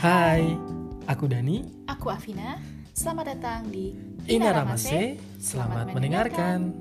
Hai, 0.00 0.56
aku 1.04 1.28
Dani. 1.28 1.60
Aku 1.84 2.08
Afina. 2.08 2.56
Selamat 2.96 3.36
datang 3.36 3.68
di 3.68 3.92
Inaramase. 4.32 5.20
Selamat 5.36 5.92
mendengarkan. 5.92 6.72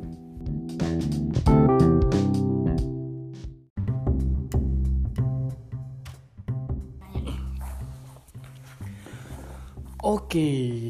Oke, 9.99 10.87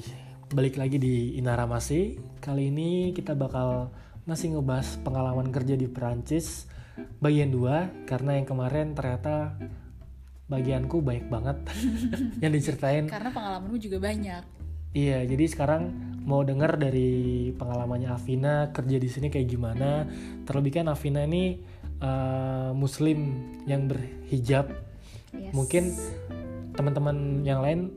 balik 0.54 0.78
lagi 0.78 1.02
di 1.02 1.34
Inaramase. 1.34 2.22
Kali 2.38 2.70
ini 2.70 3.10
kita 3.10 3.34
bakal 3.34 3.90
masih 4.30 4.54
ngebahas 4.54 5.02
pengalaman 5.02 5.50
kerja 5.50 5.74
di 5.74 5.90
Perancis 5.90 6.70
bagian 7.18 7.50
2 7.50 8.06
karena 8.06 8.38
yang 8.38 8.46
kemarin 8.46 8.94
ternyata 8.94 9.58
bagianku 10.50 11.00
baik 11.06 11.30
banget 11.30 11.62
yang 12.44 12.52
diceritain 12.52 13.06
Karena 13.06 13.30
pengalamanmu 13.30 13.78
juga 13.78 14.02
banyak. 14.02 14.44
Iya, 14.90 15.22
jadi 15.30 15.46
sekarang 15.46 15.94
mau 16.26 16.42
dengar 16.42 16.74
dari 16.82 17.54
pengalamannya 17.54 18.10
Afina 18.10 18.74
kerja 18.74 18.98
di 18.98 19.06
sini 19.06 19.30
kayak 19.30 19.46
gimana. 19.46 20.10
Terlebih 20.50 20.82
kan 20.82 20.90
Afina 20.90 21.30
ini 21.30 21.62
uh, 22.02 22.74
Muslim 22.74 23.38
yang 23.70 23.86
berhijab. 23.86 24.74
Yes. 25.30 25.54
Mungkin 25.54 25.94
teman-teman 26.74 27.46
yang 27.46 27.62
lain 27.62 27.94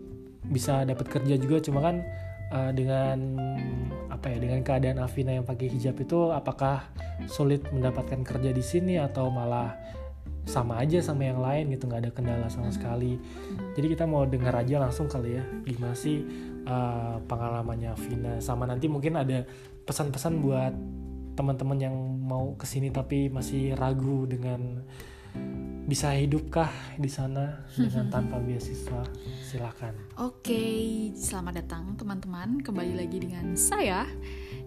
bisa 0.52 0.84
dapat 0.84 1.08
kerja 1.08 1.40
juga, 1.40 1.64
cuma 1.64 1.80
kan 1.80 2.04
uh, 2.52 2.70
dengan 2.76 3.40
apa 4.12 4.28
ya, 4.28 4.36
dengan 4.36 4.60
keadaan 4.60 5.00
Afina 5.00 5.32
yang 5.32 5.48
pakai 5.48 5.72
hijab 5.72 5.96
itu, 5.96 6.28
apakah 6.28 6.92
sulit 7.24 7.64
mendapatkan 7.72 8.20
kerja 8.20 8.52
di 8.52 8.60
sini 8.60 9.00
atau 9.00 9.32
malah 9.32 9.72
sama 10.42 10.82
aja 10.82 10.98
sama 10.98 11.22
yang 11.22 11.38
lain 11.38 11.70
gitu 11.70 11.86
nggak 11.86 12.02
ada 12.02 12.10
kendala 12.10 12.46
sama 12.50 12.68
sekali. 12.74 13.18
Jadi 13.78 13.86
kita 13.94 14.04
mau 14.04 14.26
dengar 14.26 14.52
aja 14.58 14.82
langsung 14.82 15.06
kali 15.06 15.38
ya 15.38 15.44
gimana 15.62 15.94
sih 15.94 16.22
uh, 16.66 17.22
pengalamannya 17.30 17.94
Vina. 17.98 18.34
Sama 18.42 18.66
nanti 18.66 18.90
mungkin 18.90 19.18
ada 19.18 19.46
pesan-pesan 19.86 20.42
buat 20.42 20.74
teman-teman 21.32 21.78
yang 21.80 21.96
mau 22.20 22.52
ke 22.58 22.68
sini 22.68 22.92
tapi 22.92 23.32
masih 23.32 23.72
ragu 23.78 24.28
dengan 24.28 24.84
bisa 25.82 26.14
hidupkah 26.14 26.68
di 27.00 27.10
sana 27.10 27.64
dengan 27.74 28.10
tanpa 28.14 28.38
beasiswa. 28.38 29.02
Silakan. 29.46 29.94
Oke, 30.20 31.10
selamat 31.16 31.64
datang 31.64 31.84
teman-teman. 31.96 32.60
Kembali 32.60 32.94
lagi 32.98 33.18
dengan 33.18 33.56
saya. 33.56 34.06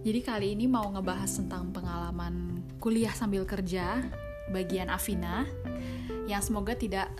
Jadi 0.02 0.20
kali 0.22 0.54
ini 0.54 0.70
mau 0.70 0.86
ngebahas 0.92 1.30
tentang 1.42 1.72
pengalaman 1.74 2.62
kuliah 2.78 3.10
sambil 3.10 3.42
kerja 3.48 4.04
bagian 4.50 4.92
Afina 4.92 5.46
yang 6.26 6.42
semoga 6.42 6.74
tidak 6.74 7.10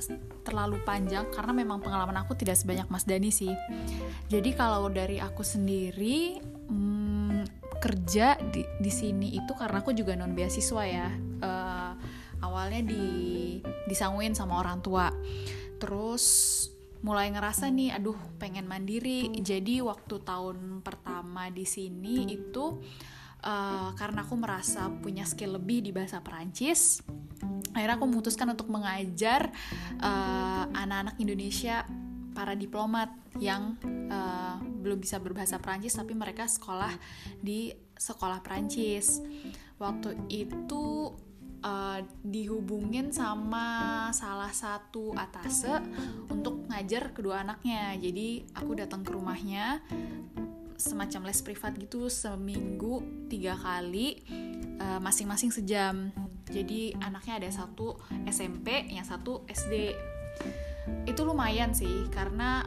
terlalu 0.42 0.82
panjang 0.82 1.27
karena 1.30 1.55
memang 1.55 1.78
pengalaman 1.78 2.22
aku 2.22 2.34
tidak 2.34 2.58
sebanyak 2.58 2.86
Mas 2.91 3.06
Dani 3.06 3.30
sih. 3.30 3.55
Jadi 4.27 4.55
kalau 4.55 4.91
dari 4.91 5.22
aku 5.22 5.46
sendiri 5.46 6.42
hmm, 6.42 7.46
kerja 7.78 8.34
di 8.50 8.66
di 8.83 8.91
sini 8.91 9.38
itu 9.38 9.52
karena 9.55 9.78
aku 9.83 9.94
juga 9.94 10.18
non 10.18 10.34
beasiswa 10.34 10.83
ya. 10.86 11.08
Eh, 11.42 11.92
awalnya 12.42 12.83
di 12.83 13.05
disangguin 13.86 14.34
sama 14.34 14.58
orang 14.58 14.83
tua. 14.83 15.11
Terus 15.78 16.24
mulai 17.06 17.30
ngerasa 17.30 17.70
nih 17.70 17.94
aduh 17.94 18.18
pengen 18.42 18.66
mandiri. 18.66 19.30
Jadi 19.38 19.78
waktu 19.83 20.18
tahun 20.22 20.83
pertama 20.83 21.46
di 21.55 21.62
sini 21.62 22.27
itu 22.27 22.83
uh, 23.47 23.94
karena 23.94 24.27
aku 24.27 24.34
merasa 24.34 24.91
punya 24.91 25.22
skill 25.22 25.55
lebih 25.56 25.86
di 25.86 25.94
bahasa 25.94 26.19
Perancis 26.19 26.98
akhirnya 27.77 28.00
aku 28.00 28.08
memutuskan 28.08 28.48
untuk 28.50 28.72
mengajar 28.72 29.52
uh, 30.00 30.64
anak-anak 30.72 31.20
Indonesia 31.20 31.84
para 32.33 32.56
diplomat 32.56 33.12
yang 33.41 33.77
uh, 34.08 34.61
belum 34.61 35.00
bisa 35.00 35.20
berbahasa 35.20 35.57
Perancis 35.57 35.96
tapi 35.96 36.12
mereka 36.12 36.45
sekolah 36.48 36.92
di 37.40 37.73
sekolah 37.96 38.45
Perancis. 38.45 39.24
Waktu 39.77 40.28
itu 40.28 41.13
uh, 41.64 42.01
dihubungin 42.24 43.13
sama 43.13 44.08
salah 44.13 44.52
satu 44.52 45.17
atase 45.17 45.80
untuk 46.28 46.68
ngajar 46.68 47.13
kedua 47.17 47.45
anaknya. 47.45 47.96
Jadi 47.96 48.45
aku 48.52 48.73
datang 48.77 49.05
ke 49.05 49.17
rumahnya 49.17 49.80
semacam 50.77 51.29
les 51.29 51.41
privat 51.41 51.73
gitu 51.77 52.09
seminggu 52.13 53.27
tiga 53.33 53.57
kali 53.57 54.20
uh, 54.81 55.01
masing-masing 55.01 55.51
sejam. 55.53 56.13
Jadi 56.47 56.95
anaknya 57.03 57.42
ada 57.42 57.51
satu 57.51 57.98
SMP 58.29 58.87
yang 58.92 59.03
satu 59.03 59.42
SD 59.51 59.97
itu 61.09 61.20
lumayan 61.27 61.75
sih 61.75 62.07
karena 62.14 62.63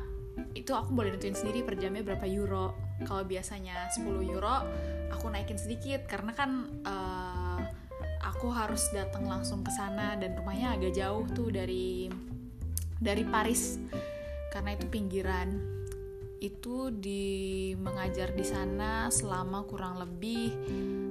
itu 0.52 0.76
aku 0.76 0.92
boleh 0.92 1.16
nentuin 1.16 1.36
sendiri 1.36 1.64
per 1.64 1.80
jamnya 1.80 2.04
berapa 2.04 2.28
euro. 2.28 2.76
Kalau 3.08 3.24
biasanya 3.24 3.88
10 3.96 4.04
euro 4.28 4.68
aku 5.10 5.32
naikin 5.32 5.56
sedikit 5.56 6.04
karena 6.04 6.36
kan 6.36 6.68
uh, 6.84 7.60
aku 8.20 8.52
harus 8.52 8.92
datang 8.92 9.24
langsung 9.28 9.64
ke 9.64 9.72
sana 9.72 10.20
dan 10.20 10.36
rumahnya 10.36 10.76
agak 10.76 10.96
jauh 11.00 11.24
tuh 11.32 11.48
dari 11.54 12.12
dari 13.00 13.24
Paris. 13.24 13.80
Karena 14.52 14.76
itu 14.76 14.90
pinggiran 14.90 15.79
itu 16.40 16.92
di 16.96 17.72
mengajar 17.76 18.32
di 18.34 18.46
sana 18.48 19.12
selama 19.12 19.68
kurang 19.68 20.00
lebih 20.00 20.56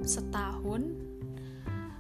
setahun 0.05 1.09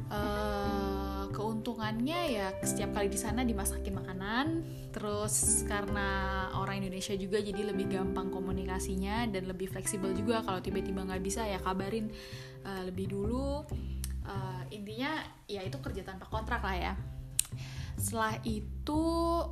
Uh, 0.09 1.29
keuntungannya 1.37 2.33
ya 2.33 2.49
setiap 2.65 2.97
kali 2.97 3.13
di 3.13 3.21
sana 3.21 3.45
dimasakin 3.45 3.93
makanan 3.93 4.65
terus 4.89 5.69
karena 5.69 6.49
orang 6.57 6.81
Indonesia 6.81 7.13
juga 7.13 7.45
jadi 7.45 7.69
lebih 7.69 7.93
gampang 7.93 8.33
komunikasinya 8.33 9.29
dan 9.29 9.45
lebih 9.45 9.69
fleksibel 9.69 10.17
juga 10.17 10.41
kalau 10.41 10.65
tiba-tiba 10.65 11.05
nggak 11.05 11.21
bisa 11.21 11.45
ya 11.45 11.61
kabarin 11.61 12.09
uh, 12.65 12.89
lebih 12.89 13.13
dulu 13.13 13.69
uh, 14.25 14.63
intinya 14.73 15.21
ya 15.45 15.61
itu 15.61 15.77
kerja 15.77 16.09
tanpa 16.09 16.25
kontrak 16.33 16.65
lah 16.65 16.77
ya 16.81 16.95
setelah 18.01 18.41
itu 18.49 19.03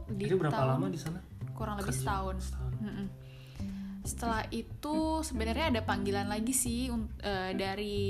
di 0.08 0.24
Jadi 0.24 0.40
berapa 0.40 0.56
tahun, 0.56 0.72
lama 0.72 0.86
di 0.88 1.00
sana 1.04 1.20
kurang 1.52 1.84
lebih 1.84 1.92
Kerja? 1.92 2.00
setahun 2.00 2.36
Setahun. 2.40 2.72
Mm-mm. 2.80 3.06
Setelah 4.06 4.46
itu 4.54 5.20
sebenarnya 5.26 5.74
ada 5.74 5.82
panggilan 5.82 6.30
lagi 6.30 6.54
sih 6.54 6.86
eh, 7.20 7.52
dari 7.58 8.06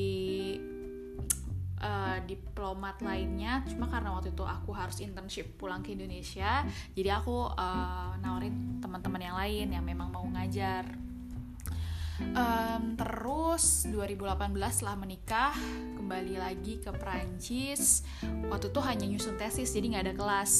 eh, 1.81 2.19
diplomat 2.29 3.01
lainnya. 3.01 3.65
Cuma 3.65 3.89
karena 3.89 4.12
waktu 4.12 4.37
itu 4.37 4.45
aku 4.45 4.77
harus 4.77 5.01
internship 5.01 5.56
pulang 5.56 5.81
ke 5.81 5.97
Indonesia, 5.97 6.62
jadi 6.93 7.17
aku 7.17 7.49
eh, 7.56 8.11
nawarin 8.21 8.79
teman-teman 8.85 9.23
yang 9.25 9.37
lain 9.41 9.67
yang 9.73 9.85
memang 9.85 10.12
mau 10.12 10.29
ngajar. 10.29 10.85
Em, 12.17 12.97
terus 12.97 13.85
2018 13.93 14.56
setelah 14.73 14.97
menikah 14.97 15.53
kembali 16.01 16.41
lagi 16.41 16.81
ke 16.81 16.89
Perancis. 16.89 18.09
Waktu 18.49 18.73
itu 18.73 18.81
hanya 18.81 19.05
nyusun 19.05 19.37
tesis 19.37 19.69
jadi 19.77 19.85
nggak 19.93 20.05
ada 20.09 20.15
kelas. 20.17 20.53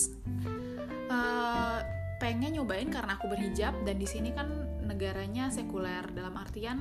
Eh, 1.07 1.79
pengen 2.21 2.61
nyobain 2.61 2.89
karena 2.93 3.17
aku 3.17 3.29
berhijab 3.29 3.73
dan 3.85 3.97
di 3.97 4.09
sini 4.09 4.33
kan 4.33 4.49
negaranya 4.87 5.51
sekuler. 5.51 6.07
Dalam 6.15 6.35
artian 6.39 6.81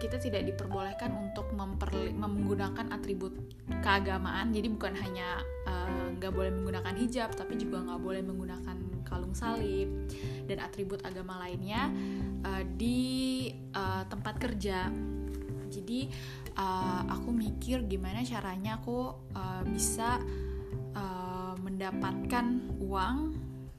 kita 0.00 0.16
tidak 0.16 0.48
diperbolehkan 0.48 1.12
untuk 1.12 1.52
memperli- 1.52 2.16
menggunakan 2.16 2.88
atribut 2.90 3.36
keagamaan. 3.84 4.50
Jadi 4.50 4.66
bukan 4.72 4.96
hanya 4.96 5.44
eh, 5.68 6.16
nggak 6.16 6.32
boleh 6.32 6.50
menggunakan 6.56 6.94
hijab 6.96 7.36
tapi 7.36 7.60
juga 7.60 7.84
nggak 7.84 8.00
boleh 8.00 8.22
menggunakan 8.24 8.76
kalung 9.04 9.36
salib 9.36 10.08
dan 10.48 10.64
atribut 10.64 11.04
agama 11.04 11.36
lainnya 11.44 11.92
eh, 12.42 12.64
di 12.64 13.00
eh, 13.52 14.04
tempat 14.08 14.34
kerja. 14.40 14.88
Jadi 15.70 16.08
eh, 16.56 17.02
aku 17.06 17.30
mikir 17.30 17.84
gimana 17.84 18.24
caranya 18.24 18.80
aku 18.80 19.14
eh, 19.36 19.62
bisa 19.68 20.16
eh, 20.96 21.54
mendapatkan 21.60 22.46
uang 22.80 23.16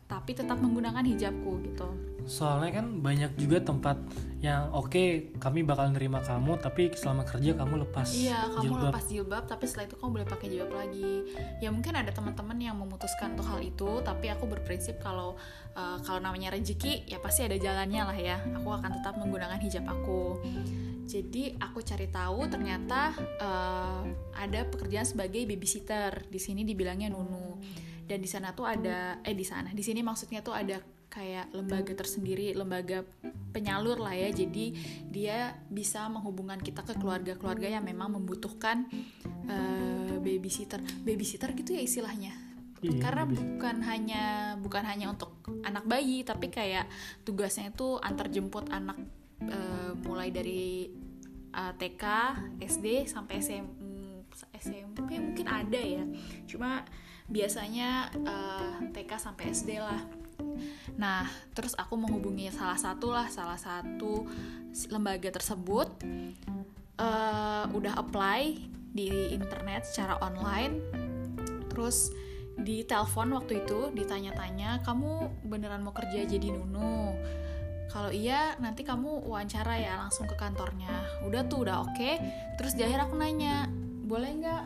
tapi 0.06 0.36
tetap 0.36 0.60
menggunakan 0.60 1.08
hijabku 1.08 1.64
gitu 1.66 2.11
soalnya 2.26 2.82
kan 2.82 3.02
banyak 3.02 3.34
juga 3.38 3.62
tempat 3.62 3.98
yang 4.42 4.74
oke 4.74 5.38
kami 5.38 5.62
bakal 5.62 5.94
nerima 5.94 6.18
kamu 6.26 6.58
tapi 6.58 6.90
selama 6.98 7.22
kerja 7.22 7.54
kamu 7.54 7.86
lepas 7.86 8.10
Iya, 8.10 8.50
kamu 8.58 8.64
jilbab. 8.66 8.90
lepas 8.90 9.06
jilbab, 9.06 9.44
tapi 9.46 9.64
setelah 9.70 9.86
itu 9.86 9.96
kamu 10.02 10.10
boleh 10.18 10.28
pakai 10.28 10.48
jilbab 10.50 10.74
lagi. 10.74 11.14
Ya 11.62 11.70
mungkin 11.70 11.94
ada 11.94 12.10
teman-teman 12.10 12.58
yang 12.58 12.74
memutuskan 12.74 13.38
untuk 13.38 13.46
hal 13.54 13.62
itu, 13.62 14.02
tapi 14.02 14.34
aku 14.34 14.50
berprinsip 14.50 14.98
kalau 14.98 15.38
uh, 15.78 15.98
kalau 16.02 16.18
namanya 16.18 16.58
rezeki, 16.58 17.06
ya 17.06 17.22
pasti 17.22 17.46
ada 17.46 17.54
jalannya 17.62 18.02
lah 18.02 18.18
ya. 18.18 18.38
Aku 18.58 18.74
akan 18.74 18.98
tetap 18.98 19.14
menggunakan 19.22 19.62
hijab 19.62 19.86
aku. 19.86 20.42
Jadi 21.06 21.60
aku 21.62 21.86
cari 21.86 22.08
tahu 22.10 22.50
ternyata 22.50 23.14
uh, 23.38 24.02
ada 24.34 24.66
pekerjaan 24.66 25.06
sebagai 25.06 25.46
babysitter. 25.46 26.26
Di 26.34 26.42
sini 26.42 26.66
dibilangnya 26.66 27.14
nunu. 27.14 27.62
Dan 28.10 28.26
di 28.26 28.28
sana 28.28 28.58
tuh 28.58 28.66
ada, 28.66 29.22
eh 29.22 29.38
di 29.38 29.46
sana, 29.46 29.70
di 29.70 29.86
sini 29.86 30.02
maksudnya 30.02 30.42
tuh 30.42 30.52
ada 30.58 30.82
kayak 31.12 31.52
lembaga 31.52 31.92
tersendiri, 31.92 32.56
lembaga 32.56 33.04
penyalur 33.52 34.00
lah 34.00 34.16
ya. 34.16 34.32
Jadi 34.32 34.74
dia 35.12 35.60
bisa 35.68 36.08
menghubungkan 36.08 36.64
kita 36.64 36.88
ke 36.88 36.96
keluarga-keluarga 36.96 37.68
yang 37.68 37.84
memang 37.84 38.16
membutuhkan 38.16 38.88
eh, 39.52 40.16
babysitter. 40.24 40.80
Babysitter 41.04 41.52
gitu 41.52 41.76
ya 41.76 41.84
istilahnya. 41.84 42.52
Iya, 42.82 42.98
karena 42.98 43.30
bukan 43.30 43.78
hanya 43.86 44.24
bukan 44.58 44.82
hanya 44.82 45.14
untuk 45.14 45.38
anak 45.62 45.86
bayi 45.86 46.26
tapi 46.26 46.50
kayak 46.50 46.90
tugasnya 47.22 47.70
itu 47.70 48.02
antar 48.02 48.26
jemput 48.34 48.66
anak 48.74 48.98
eh, 49.46 49.94
mulai 50.02 50.34
dari 50.34 50.90
eh, 51.54 51.74
TK 51.78 52.04
SD 52.58 53.06
sampai 53.06 53.38
SM, 53.38 53.66
SMP 54.58 55.14
mungkin 55.22 55.46
ada 55.46 55.78
ya 55.78 56.02
cuma 56.50 56.82
biasanya 57.30 58.10
eh, 58.18 58.74
TK 58.90 59.12
sampai 59.30 59.54
SD 59.54 59.78
lah 59.78 60.02
nah 61.00 61.26
terus 61.56 61.74
aku 61.78 61.96
menghubungi 61.96 62.52
salah 62.52 62.78
satu 62.78 63.14
lah 63.14 63.32
salah 63.32 63.58
satu 63.58 64.28
lembaga 64.92 65.30
tersebut 65.32 65.88
eh, 67.00 67.66
udah 67.72 67.94
apply 67.98 68.72
di 68.92 69.32
internet 69.32 69.88
secara 69.88 70.20
online. 70.20 70.84
Terus 71.72 72.12
di 72.60 72.84
telepon 72.84 73.32
waktu 73.34 73.64
itu 73.64 73.90
ditanya-tanya 73.96 74.84
kamu 74.84 75.32
beneran 75.48 75.82
mau 75.82 75.96
kerja 75.96 76.28
jadi 76.28 76.52
nunu? 76.52 77.16
Kalau 77.92 78.12
iya 78.12 78.56
nanti 78.64 78.88
kamu 78.88 79.28
wawancara 79.28 79.76
ya 79.80 80.00
langsung 80.00 80.28
ke 80.28 80.36
kantornya. 80.36 81.24
Udah 81.28 81.48
tuh 81.48 81.68
udah 81.68 81.84
oke. 81.84 82.12
Terus 82.60 82.76
di 82.76 82.84
akhir 82.88 83.08
aku 83.08 83.16
nanya 83.20 83.68
boleh 84.08 84.32
nggak? 84.40 84.64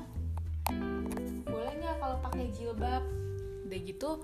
Boleh 1.49 1.73
nggak 1.81 1.95
kalau 2.01 2.17
pakai 2.21 2.49
jilbab? 2.53 3.01
Udah 3.65 3.79
gitu 3.81 4.21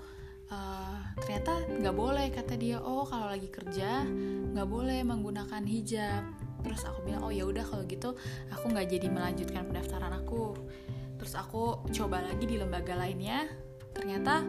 eh, 0.52 0.96
ternyata 1.24 1.52
nggak 1.80 1.96
boleh 1.96 2.26
kata 2.28 2.54
dia. 2.60 2.78
Oh 2.84 3.08
kalau 3.08 3.32
lagi 3.32 3.48
kerja 3.48 4.04
nggak 4.52 4.68
boleh 4.68 5.00
menggunakan 5.02 5.64
hijab. 5.64 6.22
Terus 6.62 6.84
aku 6.86 7.08
bilang 7.08 7.24
oh 7.26 7.32
ya 7.32 7.48
udah 7.48 7.64
kalau 7.64 7.82
gitu 7.88 8.14
aku 8.52 8.64
nggak 8.70 8.86
jadi 8.92 9.08
melanjutkan 9.08 9.66
pendaftaran 9.66 10.12
aku. 10.12 10.54
Terus 11.16 11.34
aku 11.38 11.88
coba 11.90 12.20
lagi 12.20 12.44
di 12.44 12.60
lembaga 12.60 12.94
lainnya. 12.94 13.48
Ternyata 13.96 14.44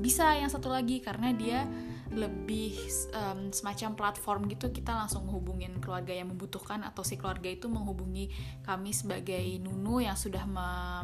bisa 0.00 0.38
yang 0.38 0.48
satu 0.48 0.72
lagi 0.72 1.02
karena 1.02 1.34
dia 1.34 1.66
lebih 2.10 2.74
em, 3.14 3.54
semacam 3.54 3.94
platform 3.94 4.40
gitu 4.50 4.74
kita 4.74 4.90
langsung 4.90 5.30
menghubungin 5.30 5.78
keluarga 5.78 6.10
yang 6.10 6.34
membutuhkan 6.34 6.82
atau 6.82 7.06
si 7.06 7.14
keluarga 7.14 7.46
itu 7.46 7.70
menghubungi 7.70 8.30
kami 8.66 8.90
sebagai 8.90 9.42
nunu 9.62 10.02
yang 10.02 10.18
sudah 10.18 10.42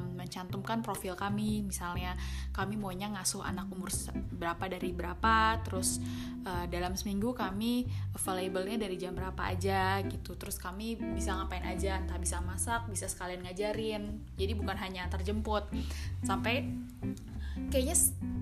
mencantumkan 0.03 0.83
profil 0.83 1.15
kami. 1.15 1.63
Misalnya 1.63 2.19
kami 2.51 2.75
maunya 2.75 3.07
ngasuh 3.15 3.47
anak 3.47 3.71
umur 3.71 3.91
berapa 4.35 4.67
dari 4.67 4.91
berapa 4.91 5.63
terus 5.63 6.03
eh, 6.43 6.67
dalam 6.67 6.99
seminggu 6.99 7.31
kami 7.39 7.87
available-nya 8.19 8.77
dari 8.83 8.99
jam 8.99 9.15
berapa 9.15 9.47
aja 9.47 10.03
gitu. 10.03 10.35
Terus 10.35 10.59
kami 10.59 10.99
bisa 10.99 11.39
ngapain 11.39 11.63
aja 11.63 12.03
entah 12.03 12.19
bisa 12.19 12.43
masak 12.43 12.91
bisa 12.91 13.07
sekalian 13.07 13.47
ngajarin. 13.47 14.27
Jadi 14.35 14.53
bukan 14.59 14.75
hanya 14.75 15.07
antar 15.07 15.23
jemput. 15.23 15.71
Sampai 16.27 16.67
kayaknya 17.69 17.97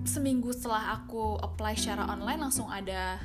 seminggu 0.05 0.53
setelah 0.53 1.01
aku 1.01 1.41
apply 1.41 1.73
secara 1.73 2.05
online 2.05 2.39
langsung 2.39 2.69
ada 2.69 3.17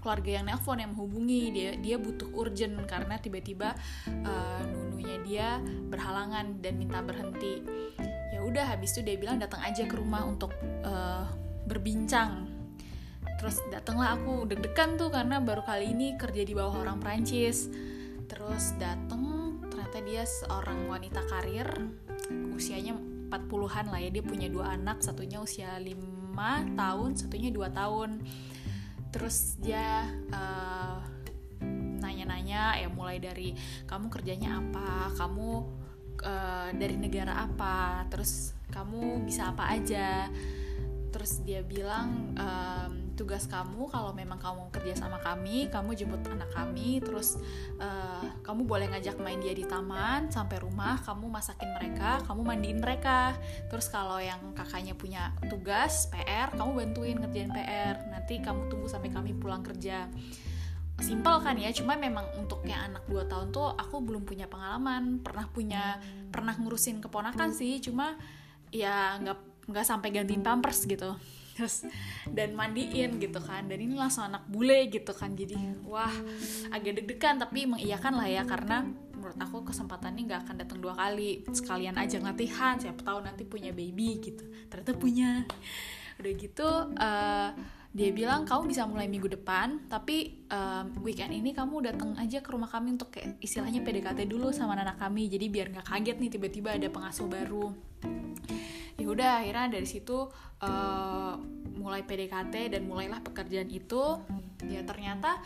keluarga 0.00 0.40
yang 0.40 0.48
nelpon 0.48 0.80
yang 0.80 0.90
menghubungi. 0.96 1.52
Dia 1.52 1.70
dia 1.78 1.96
butuh 2.00 2.32
urgent 2.34 2.74
karena 2.88 3.20
tiba-tiba 3.20 3.76
uh, 4.26 4.60
nununya 4.66 5.16
dia 5.22 5.48
berhalangan 5.92 6.58
dan 6.64 6.80
minta 6.80 7.04
berhenti. 7.04 7.62
Ya 8.32 8.40
udah 8.42 8.74
habis 8.74 8.96
itu 8.96 9.06
dia 9.06 9.14
bilang 9.20 9.38
datang 9.38 9.62
aja 9.62 9.86
ke 9.86 9.94
rumah 9.94 10.26
untuk 10.26 10.50
uh, 10.82 11.28
berbincang. 11.68 12.48
Terus 13.38 13.58
datanglah 13.70 14.18
aku 14.18 14.46
deg-degan 14.46 14.98
tuh 14.98 15.10
karena 15.10 15.38
baru 15.38 15.62
kali 15.62 15.94
ini 15.94 16.14
kerja 16.14 16.42
di 16.42 16.54
bawah 16.54 16.82
orang 16.82 16.98
Prancis 16.98 17.70
terus 18.30 18.72
datang 18.80 19.58
ternyata 19.68 19.98
dia 20.02 20.24
seorang 20.24 20.88
wanita 20.88 21.20
karir. 21.28 21.68
Usianya 22.56 23.11
40-an 23.32 23.88
lah 23.88 24.00
ya. 24.04 24.12
Dia 24.12 24.20
punya 24.20 24.52
dua 24.52 24.76
anak 24.76 25.00
satunya 25.00 25.40
usia 25.40 25.80
5 25.80 26.36
tahun 26.76 27.10
satunya 27.16 27.48
2 27.48 27.72
tahun. 27.72 28.10
Terus 29.08 29.56
dia 29.56 30.12
eh, 30.28 30.98
nanya-nanya 32.04 32.76
ya 32.76 32.88
mulai 32.92 33.16
dari 33.16 33.56
kamu 33.88 34.12
kerjanya 34.12 34.60
apa? 34.60 35.16
Kamu 35.16 35.48
eh, 36.20 36.68
dari 36.76 36.96
negara 37.00 37.48
apa? 37.48 38.04
Terus 38.12 38.52
kamu 38.68 39.24
bisa 39.24 39.48
apa 39.48 39.72
aja? 39.72 40.28
Terus 41.12 41.40
dia 41.44 41.60
bilang 41.64 42.36
em, 42.36 43.01
tugas 43.14 43.44
kamu 43.46 43.88
kalau 43.92 44.16
memang 44.16 44.40
kamu 44.40 44.72
kerja 44.72 45.04
sama 45.04 45.20
kami 45.20 45.68
kamu 45.68 45.92
jemput 45.94 46.24
anak 46.28 46.48
kami 46.52 46.98
terus 47.04 47.36
eh, 47.78 48.24
kamu 48.42 48.64
boleh 48.64 48.88
ngajak 48.90 49.20
main 49.20 49.38
dia 49.38 49.52
di 49.52 49.64
taman 49.68 50.32
sampai 50.32 50.60
rumah 50.64 50.98
kamu 51.04 51.28
masakin 51.28 51.70
mereka 51.76 52.22
kamu 52.26 52.40
mandiin 52.42 52.78
mereka. 52.82 53.36
Terus 53.68 53.86
kalau 53.88 54.18
yang 54.18 54.52
kakaknya 54.56 54.96
punya 54.96 55.32
tugas 55.46 56.08
PR 56.10 56.52
kamu 56.54 56.70
bantuin 56.72 57.16
ngerjain 57.20 57.50
PR 57.52 57.96
nanti 58.10 58.40
kamu 58.40 58.68
tunggu 58.68 58.88
sampai 58.88 59.10
kami 59.12 59.32
pulang 59.36 59.60
kerja. 59.60 60.08
Simpel 61.02 61.42
kan 61.42 61.58
ya 61.58 61.72
cuma 61.74 61.98
memang 61.98 62.24
untuk 62.38 62.62
yang 62.62 62.92
anak 62.92 63.04
2 63.10 63.26
tahun 63.26 63.46
tuh 63.50 63.74
aku 63.74 64.04
belum 64.04 64.22
punya 64.22 64.46
pengalaman 64.46 65.18
pernah 65.24 65.50
punya 65.50 65.98
pernah 66.30 66.54
ngurusin 66.54 67.02
keponakan 67.02 67.50
sih 67.50 67.82
cuma 67.82 68.14
ya 68.70 69.18
nggak 69.18 69.66
nggak 69.66 69.86
sampai 69.88 70.14
gantiin 70.14 70.44
pampers 70.46 70.86
gitu 70.86 71.16
terus 71.56 71.86
dan 72.28 72.56
mandiin 72.56 73.20
gitu 73.20 73.40
kan. 73.40 73.68
Dan 73.68 73.78
ini 73.84 73.94
langsung 73.94 74.26
anak 74.26 74.48
bule 74.48 74.88
gitu 74.88 75.12
kan. 75.12 75.36
Jadi 75.36 75.56
wah 75.86 76.12
agak 76.72 77.02
deg-degan. 77.02 77.38
Tapi 77.40 77.68
mengiyakan 77.68 78.12
lah 78.18 78.28
ya 78.28 78.42
karena 78.44 78.84
menurut 79.12 79.38
aku 79.38 79.70
kesempatannya 79.70 80.22
nggak 80.26 80.40
akan 80.48 80.56
datang 80.64 80.78
dua 80.80 80.94
kali. 80.96 81.46
Sekalian 81.52 81.94
aja 81.96 82.18
latihan 82.18 82.74
siapa 82.80 83.00
tahu 83.04 83.22
nanti 83.22 83.46
punya 83.46 83.70
baby 83.70 84.18
gitu. 84.18 84.44
Ternyata 84.68 84.92
punya. 84.96 85.46
Udah 86.20 86.32
gitu 86.38 86.68
eh, 86.96 87.50
dia 87.92 88.08
bilang 88.08 88.48
kamu 88.48 88.72
bisa 88.72 88.88
mulai 88.88 89.04
minggu 89.04 89.28
depan 89.28 89.84
tapi 89.84 90.48
em, 90.48 90.86
weekend 91.04 91.36
ini 91.36 91.52
kamu 91.52 91.92
datang 91.92 92.16
aja 92.16 92.40
ke 92.40 92.48
rumah 92.48 92.72
kami 92.72 92.96
untuk 92.96 93.12
kayak 93.12 93.36
istilahnya 93.44 93.84
PDKT 93.84 94.24
dulu 94.24 94.48
sama 94.48 94.80
anak 94.80 94.96
kami 94.96 95.28
jadi 95.28 95.52
biar 95.52 95.66
nggak 95.76 95.86
kaget 95.92 96.16
nih 96.16 96.30
tiba-tiba 96.32 96.68
ada 96.72 96.88
pengasuh 96.88 97.28
baru. 97.28 97.68
Ya 98.96 99.06
udah 99.08 99.30
akhirnya 99.44 99.76
dari 99.76 99.88
situ 99.88 100.24
eh, 100.64 101.34
mulai 101.76 102.00
PDKT 102.08 102.72
dan 102.72 102.88
mulailah 102.88 103.20
pekerjaan 103.20 103.68
itu. 103.68 104.24
Ya 104.64 104.80
ternyata 104.88 105.36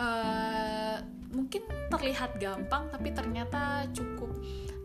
eh, 0.00 0.96
mungkin 1.28 1.62
terlihat 1.92 2.40
gampang 2.40 2.88
tapi 2.88 3.12
ternyata 3.12 3.84
cukup 3.92 4.32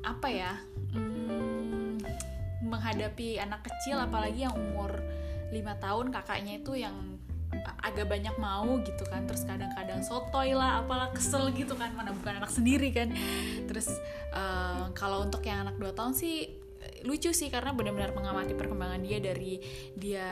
apa 0.03 0.27
ya 0.27 0.53
hmm, 0.91 2.03
menghadapi 2.67 3.39
anak 3.39 3.63
kecil 3.63 3.99
apalagi 3.99 4.43
yang 4.47 4.55
umur 4.55 4.91
lima 5.53 5.79
tahun 5.79 6.11
kakaknya 6.11 6.59
itu 6.59 6.75
yang 6.75 7.17
agak 7.79 8.07
banyak 8.11 8.35
mau 8.37 8.77
gitu 8.83 9.03
kan. 9.07 9.23
Terus 9.25 9.47
kadang-kadang 9.47 10.03
sotoy 10.03 10.51
lah 10.53 10.83
apalah 10.83 11.09
kesel 11.15 11.49
gitu 11.55 11.73
kan. 11.79 11.95
Mana 11.95 12.11
bukan 12.11 12.43
anak 12.43 12.51
sendiri 12.51 12.91
kan. 12.91 13.11
Terus 13.65 13.87
eh, 14.35 14.83
kalau 14.93 15.23
untuk 15.23 15.43
yang 15.47 15.67
anak 15.67 15.79
2 15.79 15.97
tahun 15.97 16.13
sih 16.13 16.67
lucu 17.03 17.29
sih 17.35 17.51
karena 17.51 17.75
benar-benar 17.75 18.15
mengamati 18.15 18.57
perkembangan 18.57 19.01
dia 19.03 19.19
dari 19.19 19.59
dia 19.93 20.27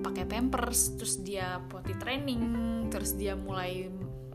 pakai 0.00 0.24
pampers 0.26 0.96
terus 0.96 1.20
dia 1.20 1.60
potty 1.70 1.94
training 2.00 2.40
terus 2.88 3.14
dia 3.14 3.36
mulai 3.36 3.86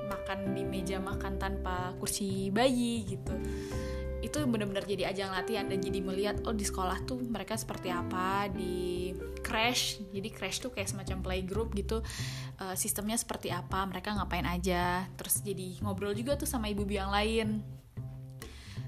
makan 0.06 0.54
di 0.54 0.64
meja 0.64 1.02
makan 1.02 1.42
tanpa 1.42 1.98
kursi 1.98 2.54
bayi 2.54 3.04
gitu. 3.10 3.34
Itu 4.22 4.46
benar-benar 4.46 4.86
jadi 4.86 5.10
ajang 5.10 5.34
latihan 5.34 5.66
dan 5.66 5.82
jadi 5.82 6.00
melihat 6.02 6.36
oh 6.46 6.54
di 6.54 6.66
sekolah 6.66 7.06
tuh 7.06 7.18
mereka 7.22 7.58
seperti 7.58 7.90
apa 7.90 8.50
di 8.54 9.14
crash. 9.46 10.02
Jadi 10.10 10.34
crash 10.34 10.58
tuh 10.58 10.74
kayak 10.74 10.90
semacam 10.90 11.22
playgroup 11.22 11.78
gitu. 11.78 12.02
Eh, 12.58 12.74
sistemnya 12.74 13.14
seperti 13.14 13.54
apa 13.54 13.86
mereka 13.86 14.18
ngapain 14.18 14.50
aja. 14.50 15.06
Terus 15.14 15.46
jadi 15.46 15.78
ngobrol 15.86 16.18
juga 16.18 16.34
tuh 16.34 16.50
sama 16.50 16.66
ibu 16.66 16.82
yang 16.90 17.14
lain. 17.14 17.62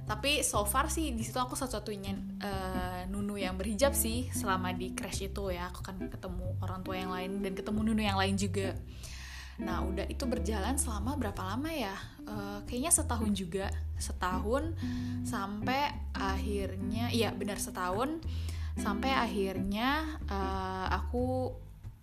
Tapi 0.08 0.40
so 0.40 0.64
far 0.64 0.88
sih 0.88 1.12
di 1.12 1.22
situ 1.22 1.38
aku 1.38 1.54
satu-satunya 1.54 2.14
eh, 2.42 3.02
nunu 3.14 3.38
yang 3.38 3.54
berhijab 3.54 3.94
sih 3.94 4.34
selama 4.34 4.74
di 4.74 4.98
crash 4.98 5.30
itu 5.30 5.54
ya. 5.54 5.70
Aku 5.70 5.86
kan 5.86 6.02
ketemu 6.10 6.58
orang 6.66 6.82
tua 6.82 6.96
yang 6.98 7.14
lain 7.14 7.46
dan 7.46 7.54
ketemu 7.54 7.80
nunu 7.86 8.02
yang 8.02 8.18
lain 8.18 8.34
juga. 8.34 8.74
Nah 9.58 9.82
udah 9.84 10.06
itu 10.10 10.24
berjalan 10.30 10.78
selama 10.78 11.20
berapa 11.20 11.42
lama 11.44 11.70
ya? 11.70 11.94
Eh, 12.26 12.60
kayaknya 12.66 12.92
setahun 12.96 13.32
juga. 13.36 13.68
Setahun 14.00 14.74
sampai 15.28 15.92
akhirnya 16.16 17.12
iya 17.12 17.36
benar 17.36 17.60
setahun 17.60 18.24
sampai 18.78 19.12
akhirnya 19.14 20.18
eh, 20.30 20.88
aku 20.94 21.54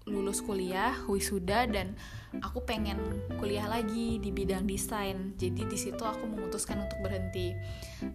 lulus 0.04 0.44
kuliah 0.44 0.92
wisuda 1.08 1.64
dan 1.64 1.96
aku 2.44 2.60
pengen 2.60 3.00
kuliah 3.40 3.64
lagi 3.64 4.20
di 4.20 4.28
bidang 4.28 4.68
desain. 4.68 5.32
Jadi 5.40 5.64
di 5.64 5.78
situ 5.80 6.00
aku 6.04 6.28
memutuskan 6.28 6.84
untuk 6.84 7.00
berhenti 7.00 7.56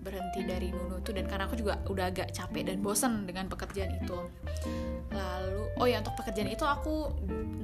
berhenti 0.06 0.46
dari 0.46 0.70
nunu 0.70 1.02
itu 1.02 1.10
dan 1.18 1.26
karena 1.26 1.50
aku 1.50 1.58
juga 1.58 1.82
udah 1.90 2.14
agak 2.14 2.30
capek 2.30 2.70
dan 2.70 2.86
bosen 2.86 3.26
dengan 3.26 3.50
pekerjaan 3.50 3.98
itu. 3.98 4.20
Lalu 5.10 5.62
oh 5.82 5.88
ya 5.90 5.98
untuk 6.06 6.14
pekerjaan 6.22 6.54
itu 6.54 6.62
aku 6.62 7.10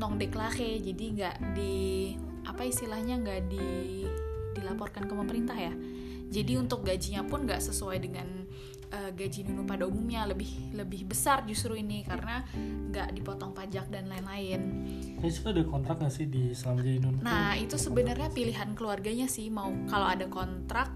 non 0.01 0.17
deklare 0.17 0.81
jadi 0.81 1.05
nggak 1.21 1.35
di 1.53 2.17
apa 2.49 2.65
istilahnya 2.65 3.21
nggak 3.21 3.41
di 3.45 3.67
dilaporkan 4.57 5.05
ke 5.05 5.13
pemerintah 5.13 5.57
ya. 5.57 5.73
Jadi 6.33 6.57
untuk 6.57 6.81
gajinya 6.81 7.21
pun 7.29 7.45
nggak 7.45 7.61
sesuai 7.61 8.01
dengan 8.01 8.49
uh, 8.91 9.11
gaji 9.13 9.47
Nunu 9.47 9.63
pada 9.65 9.87
umumnya 9.87 10.25
lebih 10.27 10.75
lebih 10.75 11.07
besar 11.09 11.45
justru 11.45 11.77
ini 11.77 12.05
karena 12.05 12.45
nggak 12.91 13.15
dipotong 13.15 13.51
pajak 13.55 13.89
dan 13.89 14.09
lain-lain. 14.11 14.61
Jadi 15.21 15.31
itu 15.31 15.47
ada 15.49 15.63
kontrak 15.65 15.95
nggak 16.01 16.13
sih 16.13 16.25
di 16.29 16.51
selama 16.51 16.79
jadi 16.83 16.99
Nunu? 17.01 17.17
Nah 17.21 17.57
itu 17.57 17.75
sebenarnya 17.79 18.29
pilihan 18.31 18.73
keluarganya 18.77 19.27
sih. 19.29 19.47
Mau 19.49 19.71
kalau 19.89 20.07
ada 20.09 20.25
kontrak 20.29 20.91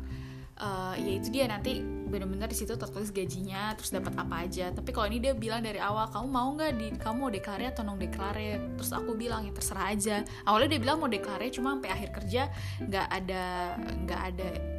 uh, 0.59 0.93
ya 0.95 1.11
itu 1.17 1.27
dia. 1.33 1.49
Nanti 1.49 1.81
benar-benar 2.09 2.49
di 2.49 2.57
situ 2.57 2.73
tertulis 2.73 3.13
gajinya 3.13 3.77
terus 3.77 3.93
dapat 3.93 4.13
apa 4.17 4.49
aja. 4.49 4.73
Tapi 4.73 4.89
kalau 4.89 5.07
ini 5.09 5.21
dia 5.21 5.33
bilang 5.37 5.61
dari 5.61 5.77
awal 5.77 6.09
kamu 6.09 6.27
mau 6.29 6.49
nggak 6.57 6.71
di 6.77 6.87
kamu 6.97 7.15
mau 7.21 7.31
deklare 7.31 7.69
atau 7.69 7.83
non 7.85 8.01
deklare? 8.01 8.77
Terus 8.77 8.91
aku 8.93 9.13
bilang 9.13 9.45
ya 9.45 9.53
terserah 9.53 9.85
aja. 9.93 10.15
Awalnya 10.45 10.77
dia 10.77 10.81
bilang 10.81 10.97
mau 11.01 11.09
deklare 11.09 11.49
cuma 11.53 11.77
sampai 11.77 11.91
akhir 11.93 12.09
kerja 12.15 12.41
nggak 12.81 13.07
ada 13.07 13.43
nggak 14.05 14.21
ada 14.33 14.78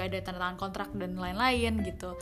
nggak 0.00 0.08
ada 0.08 0.18
tanda 0.24 0.40
tangan 0.40 0.56
kontrak 0.56 0.88
dan 0.96 1.12
lain-lain 1.20 1.84
gitu 1.84 2.16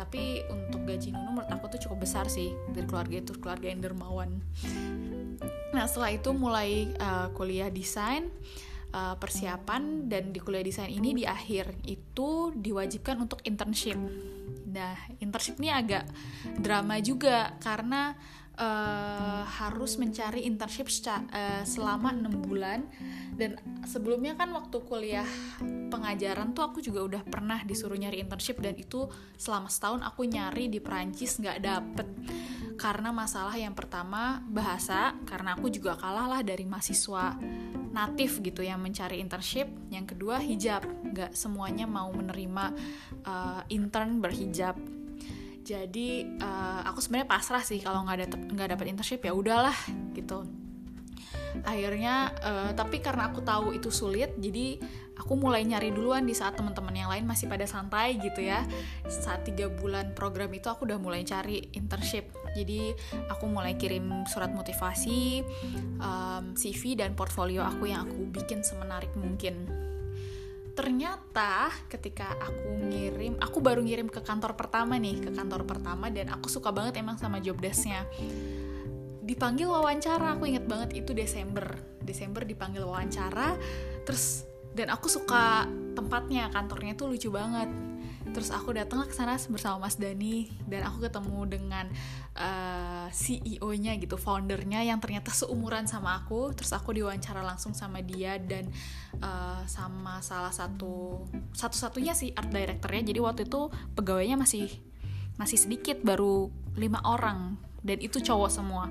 tapi 0.00 0.40
untuk 0.48 0.88
gaji 0.88 1.12
Nunu 1.12 1.36
menurut 1.36 1.50
aku 1.52 1.76
tuh 1.76 1.80
cukup 1.84 2.08
besar 2.08 2.32
sih 2.32 2.56
dari 2.72 2.88
keluarga 2.88 3.20
itu 3.20 3.36
keluarga 3.36 3.68
yang 3.68 3.84
dermawan 3.84 4.40
nah 5.76 5.84
setelah 5.84 6.16
itu 6.16 6.32
mulai 6.32 6.88
uh, 6.96 7.28
kuliah 7.36 7.68
desain 7.68 8.32
uh, 8.92 9.16
persiapan 9.20 10.08
dan 10.08 10.32
di 10.32 10.40
kuliah 10.40 10.64
desain 10.64 10.88
ini 10.88 11.12
di 11.12 11.24
akhir 11.28 11.84
itu 11.84 12.52
diwajibkan 12.56 13.20
untuk 13.20 13.40
internship. 13.44 13.98
Nah, 14.68 14.96
internship 15.20 15.60
ini 15.60 15.72
agak 15.72 16.04
drama 16.60 17.00
juga 17.00 17.56
karena 17.60 18.16
uh, 18.58 19.42
harus 19.46 19.96
mencari 19.96 20.44
internship 20.44 20.90
uh, 20.90 21.62
selama 21.62 22.10
enam 22.12 22.42
bulan. 22.42 22.84
Dan 23.38 23.54
sebelumnya 23.86 24.34
kan 24.34 24.50
waktu 24.50 24.82
kuliah 24.82 25.28
pengajaran 25.88 26.52
tuh 26.52 26.66
aku 26.66 26.82
juga 26.82 27.06
udah 27.06 27.22
pernah 27.22 27.62
disuruh 27.62 27.94
nyari 27.94 28.18
internship 28.18 28.58
dan 28.58 28.74
itu 28.74 29.06
selama 29.38 29.70
setahun 29.70 30.02
aku 30.02 30.26
nyari 30.26 30.66
di 30.66 30.82
Perancis 30.82 31.38
nggak 31.38 31.58
dapet. 31.62 32.06
Karena 32.78 33.14
masalah 33.14 33.54
yang 33.54 33.74
pertama 33.78 34.42
bahasa 34.50 35.14
karena 35.26 35.54
aku 35.54 35.70
juga 35.70 35.94
kalah 35.98 36.26
lah 36.26 36.40
dari 36.42 36.66
mahasiswa 36.66 37.38
natif 37.94 38.42
gitu 38.42 38.62
yang 38.66 38.82
mencari 38.82 39.22
internship. 39.22 39.70
Yang 39.90 40.14
kedua 40.14 40.42
hijab 40.42 40.82
nggak 41.14 41.34
semuanya 41.34 41.86
mau 41.86 42.10
menerima 42.10 42.74
uh, 43.22 43.62
intern 43.70 44.18
berhijab 44.18 44.97
jadi 45.68 46.24
uh, 46.40 46.80
aku 46.88 47.04
sebenarnya 47.04 47.28
pasrah 47.28 47.60
sih 47.60 47.76
kalau 47.84 48.00
nggak 48.08 48.24
dapet 48.24 48.40
nggak 48.56 48.68
dapet 48.72 48.86
internship 48.88 49.20
ya 49.20 49.36
udahlah 49.36 49.76
gitu. 50.16 50.48
Akhirnya 51.68 52.32
uh, 52.40 52.70
tapi 52.72 53.04
karena 53.04 53.28
aku 53.28 53.44
tahu 53.44 53.76
itu 53.76 53.92
sulit 53.92 54.32
jadi 54.40 54.80
aku 55.20 55.36
mulai 55.36 55.68
nyari 55.68 55.92
duluan 55.92 56.24
di 56.24 56.32
saat 56.32 56.56
teman-teman 56.56 56.94
yang 56.96 57.10
lain 57.12 57.28
masih 57.28 57.52
pada 57.52 57.68
santai 57.68 58.16
gitu 58.16 58.40
ya. 58.40 58.64
Saat 59.04 59.44
tiga 59.44 59.68
bulan 59.68 60.16
program 60.16 60.48
itu 60.56 60.72
aku 60.72 60.88
udah 60.88 60.96
mulai 60.96 61.20
cari 61.28 61.60
internship. 61.76 62.32
Jadi 62.56 62.96
aku 63.28 63.44
mulai 63.44 63.76
kirim 63.76 64.24
surat 64.24 64.48
motivasi 64.48 65.44
um, 66.00 66.56
CV 66.56 66.96
dan 66.96 67.12
portfolio 67.12 67.60
aku 67.60 67.92
yang 67.92 68.08
aku 68.08 68.24
bikin 68.32 68.64
semenarik 68.64 69.12
mungkin 69.20 69.68
ternyata 70.78 71.74
ketika 71.90 72.38
aku 72.38 72.86
ngirim 72.86 73.34
aku 73.42 73.58
baru 73.58 73.82
ngirim 73.82 74.06
ke 74.06 74.22
kantor 74.22 74.54
pertama 74.54 74.94
nih 74.94 75.18
ke 75.18 75.34
kantor 75.34 75.66
pertama 75.66 76.06
dan 76.06 76.30
aku 76.30 76.46
suka 76.46 76.70
banget 76.70 77.02
emang 77.02 77.18
sama 77.18 77.42
job 77.42 77.58
desknya. 77.58 78.06
Dipanggil 79.26 79.66
wawancara 79.66 80.38
aku 80.38 80.46
inget 80.46 80.70
banget 80.70 80.94
itu 80.94 81.10
Desember. 81.10 81.82
Desember 81.98 82.46
dipanggil 82.46 82.86
wawancara 82.86 83.58
terus 84.06 84.46
dan 84.70 84.94
aku 84.94 85.10
suka 85.10 85.66
tempatnya 85.98 86.46
kantornya 86.54 86.94
tuh 86.94 87.10
lucu 87.10 87.26
banget 87.34 87.66
terus 88.32 88.50
aku 88.54 88.74
datang 88.76 89.04
ke 89.04 89.14
sana 89.14 89.36
bersama 89.48 89.86
Mas 89.86 89.96
Dani. 90.00 90.48
Dan 90.64 90.84
aku 90.88 91.04
ketemu 91.04 91.40
dengan 91.46 91.86
uh, 92.36 93.06
eh, 93.06 93.08
CEO-nya 93.12 93.96
gitu 94.00 94.16
foundernya 94.16 94.84
yang 94.84 94.98
ternyata 94.98 95.30
seumuran 95.30 95.84
sama 95.84 96.24
aku. 96.24 96.56
Terus 96.56 96.72
aku 96.72 96.96
diwawancara 96.96 97.44
langsung 97.44 97.76
sama 97.76 98.00
dia 98.00 98.40
dan 98.40 98.68
uh, 99.20 99.62
sama 99.68 100.24
salah 100.24 100.52
satu 100.52 101.24
satu-satunya 101.52 102.16
sih 102.16 102.32
art 102.32 102.48
directornya. 102.48 103.02
Jadi 103.12 103.20
waktu 103.20 103.42
itu 103.46 103.68
pegawainya 103.96 104.40
masih 104.40 104.68
masih 105.36 105.58
sedikit 105.60 106.00
baru 106.00 106.48
lima 106.78 107.04
orang. 107.04 107.60
Dan 107.84 108.00
itu 108.02 108.18
cowok 108.18 108.50
semua. 108.50 108.90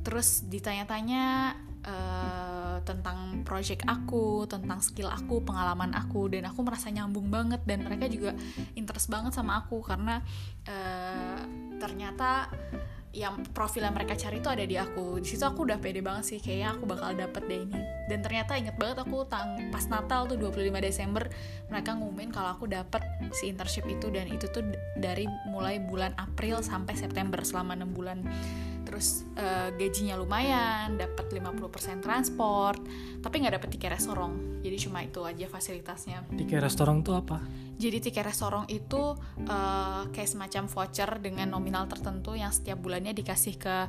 Terus 0.00 0.48
ditanya-tanya 0.48 1.56
uh, 1.84 2.49
tentang 2.82 3.46
project 3.46 3.86
aku, 3.86 4.44
tentang 4.48 4.80
skill 4.80 5.08
aku, 5.08 5.40
pengalaman 5.44 5.92
aku 5.96 6.28
dan 6.32 6.48
aku 6.48 6.60
merasa 6.64 6.88
nyambung 6.88 7.28
banget 7.28 7.62
dan 7.64 7.84
mereka 7.86 8.06
juga 8.10 8.32
interest 8.76 9.08
banget 9.08 9.32
sama 9.36 9.62
aku 9.62 9.80
karena 9.84 10.20
uh, 10.68 11.40
ternyata 11.78 12.52
yang 13.10 13.42
profil 13.50 13.82
yang 13.82 13.94
mereka 13.94 14.14
cari 14.14 14.38
itu 14.38 14.46
ada 14.46 14.62
di 14.62 14.78
aku. 14.78 15.18
Di 15.18 15.34
situ 15.34 15.42
aku 15.42 15.66
udah 15.66 15.82
pede 15.82 15.98
banget 15.98 16.30
sih 16.30 16.38
kayaknya 16.38 16.78
aku 16.78 16.86
bakal 16.86 17.10
dapet 17.10 17.42
deh 17.50 17.60
ini. 17.66 17.80
Dan 18.06 18.22
ternyata 18.22 18.54
inget 18.54 18.78
banget 18.78 19.02
aku 19.02 19.26
tang 19.26 19.58
pas 19.74 19.82
Natal 19.90 20.30
tuh 20.30 20.38
25 20.38 20.70
Desember 20.78 21.26
mereka 21.66 21.98
ngumumin 21.98 22.30
kalau 22.30 22.54
aku 22.54 22.70
dapet 22.70 23.02
si 23.34 23.50
internship 23.50 23.82
itu 23.90 24.14
dan 24.14 24.30
itu 24.30 24.46
tuh 24.54 24.62
dari 24.94 25.26
mulai 25.50 25.82
bulan 25.82 26.14
April 26.22 26.62
sampai 26.62 26.94
September 26.94 27.42
selama 27.42 27.74
6 27.74 27.98
bulan 27.98 28.22
terus 28.84 29.28
uh, 29.36 29.70
gajinya 29.74 30.16
lumayan 30.18 30.96
dapat 30.96 31.30
50% 31.32 32.00
transport 32.04 32.80
tapi 33.20 33.34
nggak 33.44 33.60
dapet 33.60 33.68
tiket 33.76 33.92
restoran 33.96 34.50
jadi 34.60 34.76
cuma 34.76 35.00
itu 35.00 35.20
aja 35.24 35.48
fasilitasnya. 35.48 36.28
Tiket 36.36 36.60
restoran 36.60 37.00
tuh 37.00 37.16
apa? 37.16 37.40
Jadi 37.80 37.96
tiket 38.04 38.28
restoran 38.28 38.68
itu 38.68 39.16
uh, 39.48 40.02
kayak 40.12 40.28
semacam 40.28 40.68
voucher 40.68 41.10
dengan 41.16 41.48
nominal 41.48 41.88
tertentu 41.88 42.36
yang 42.36 42.52
setiap 42.52 42.76
bulannya 42.76 43.16
dikasih 43.16 43.56
ke 43.56 43.88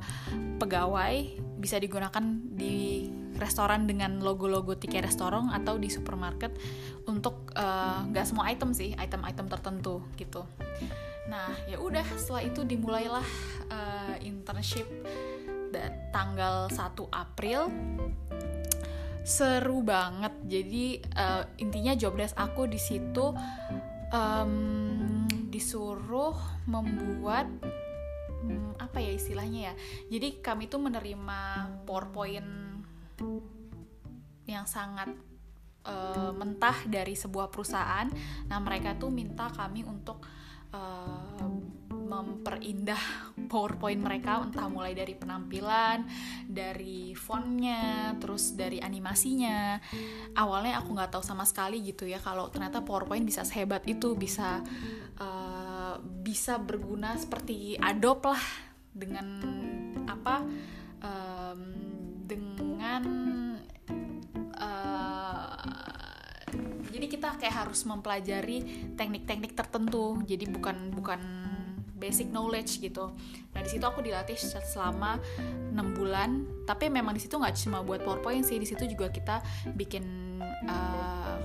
pegawai. 0.63 1.15
Bisa 1.59 1.75
digunakan 1.75 2.23
di 2.55 3.03
restoran 3.35 3.83
dengan 3.83 4.23
logo-logo 4.23 4.79
tiket 4.79 5.11
restoran 5.11 5.51
atau 5.51 5.75
di 5.81 5.89
supermarket 5.89 6.53
untuk 7.09 7.49
eh, 7.57 7.99
nggak 8.13 8.21
uh, 8.21 8.29
semua 8.29 8.53
item 8.53 8.69
sih 8.69 8.93
item-item 8.93 9.49
tertentu 9.49 10.05
gitu 10.13 10.45
Nah, 11.29 11.53
ya 11.69 11.77
udah 11.77 12.05
setelah 12.17 12.41
itu 12.45 12.65
dimulailah 12.65 13.27
uh, 13.69 14.15
internship 14.25 14.87
tanggal 16.11 16.67
1 16.67 16.77
April. 17.13 17.69
Seru 19.21 19.85
banget. 19.85 20.33
Jadi 20.49 20.97
uh, 21.13 21.45
intinya 21.61 21.93
job 21.93 22.17
desk 22.17 22.33
aku 22.33 22.65
di 22.65 22.81
situ 22.81 23.31
um, 24.09 25.25
disuruh 25.53 26.35
membuat 26.65 27.45
um, 28.41 28.73
apa 28.81 28.97
ya 28.97 29.13
istilahnya 29.13 29.71
ya. 29.71 29.73
Jadi 30.17 30.41
kami 30.41 30.65
tuh 30.65 30.81
menerima 30.81 31.39
PowerPoint 31.85 32.49
yang 34.49 34.65
sangat 34.65 35.13
uh, 35.85 36.33
mentah 36.33 36.81
dari 36.89 37.13
sebuah 37.13 37.53
perusahaan. 37.53 38.09
Nah, 38.49 38.59
mereka 38.59 38.97
tuh 38.97 39.13
minta 39.13 39.47
kami 39.53 39.85
untuk 39.85 40.25
uh, 40.71 41.47
memperindah 41.91 42.99
PowerPoint 43.51 43.99
mereka 43.99 44.43
entah 44.43 44.67
mulai 44.67 44.91
dari 44.95 45.15
penampilan, 45.15 46.07
dari 46.47 47.15
fontnya, 47.15 48.15
terus 48.19 48.55
dari 48.55 48.79
animasinya. 48.79 49.79
Awalnya 50.35 50.79
aku 50.83 50.95
nggak 50.95 51.11
tahu 51.15 51.23
sama 51.23 51.43
sekali 51.43 51.83
gitu 51.83 52.07
ya 52.07 52.19
kalau 52.19 52.47
ternyata 52.47 52.83
PowerPoint 52.83 53.23
bisa 53.23 53.43
sehebat 53.43 53.83
itu, 53.87 54.15
bisa 54.15 54.63
uh, 55.19 55.95
bisa 56.03 56.59
berguna 56.59 57.15
seperti 57.19 57.75
Adobe 57.79 58.31
lah 58.31 58.45
dengan 58.91 59.27
apa 60.07 60.43
um, 60.99 61.61
dengan 62.27 63.03
jadi 67.01 67.17
kita 67.17 67.33
kayak 67.41 67.65
harus 67.65 67.81
mempelajari 67.89 68.61
teknik-teknik 68.93 69.57
tertentu. 69.57 70.21
Jadi 70.21 70.45
bukan 70.45 70.93
bukan 70.93 71.17
basic 71.97 72.29
knowledge 72.29 72.77
gitu. 72.77 73.09
Nah 73.57 73.59
di 73.65 73.69
situ 73.73 73.81
aku 73.81 74.05
dilatih 74.05 74.37
selama 74.37 75.17
enam 75.73 75.97
bulan. 75.97 76.45
Tapi 76.69 76.93
memang 76.93 77.17
di 77.17 77.21
situ 77.25 77.41
nggak 77.41 77.57
cuma 77.57 77.81
buat 77.81 78.05
powerpoint 78.05 78.45
sih. 78.45 78.61
Di 78.61 78.69
situ 78.69 78.85
juga 78.85 79.09
kita 79.09 79.41
bikin 79.73 80.05
uh, 80.69 81.41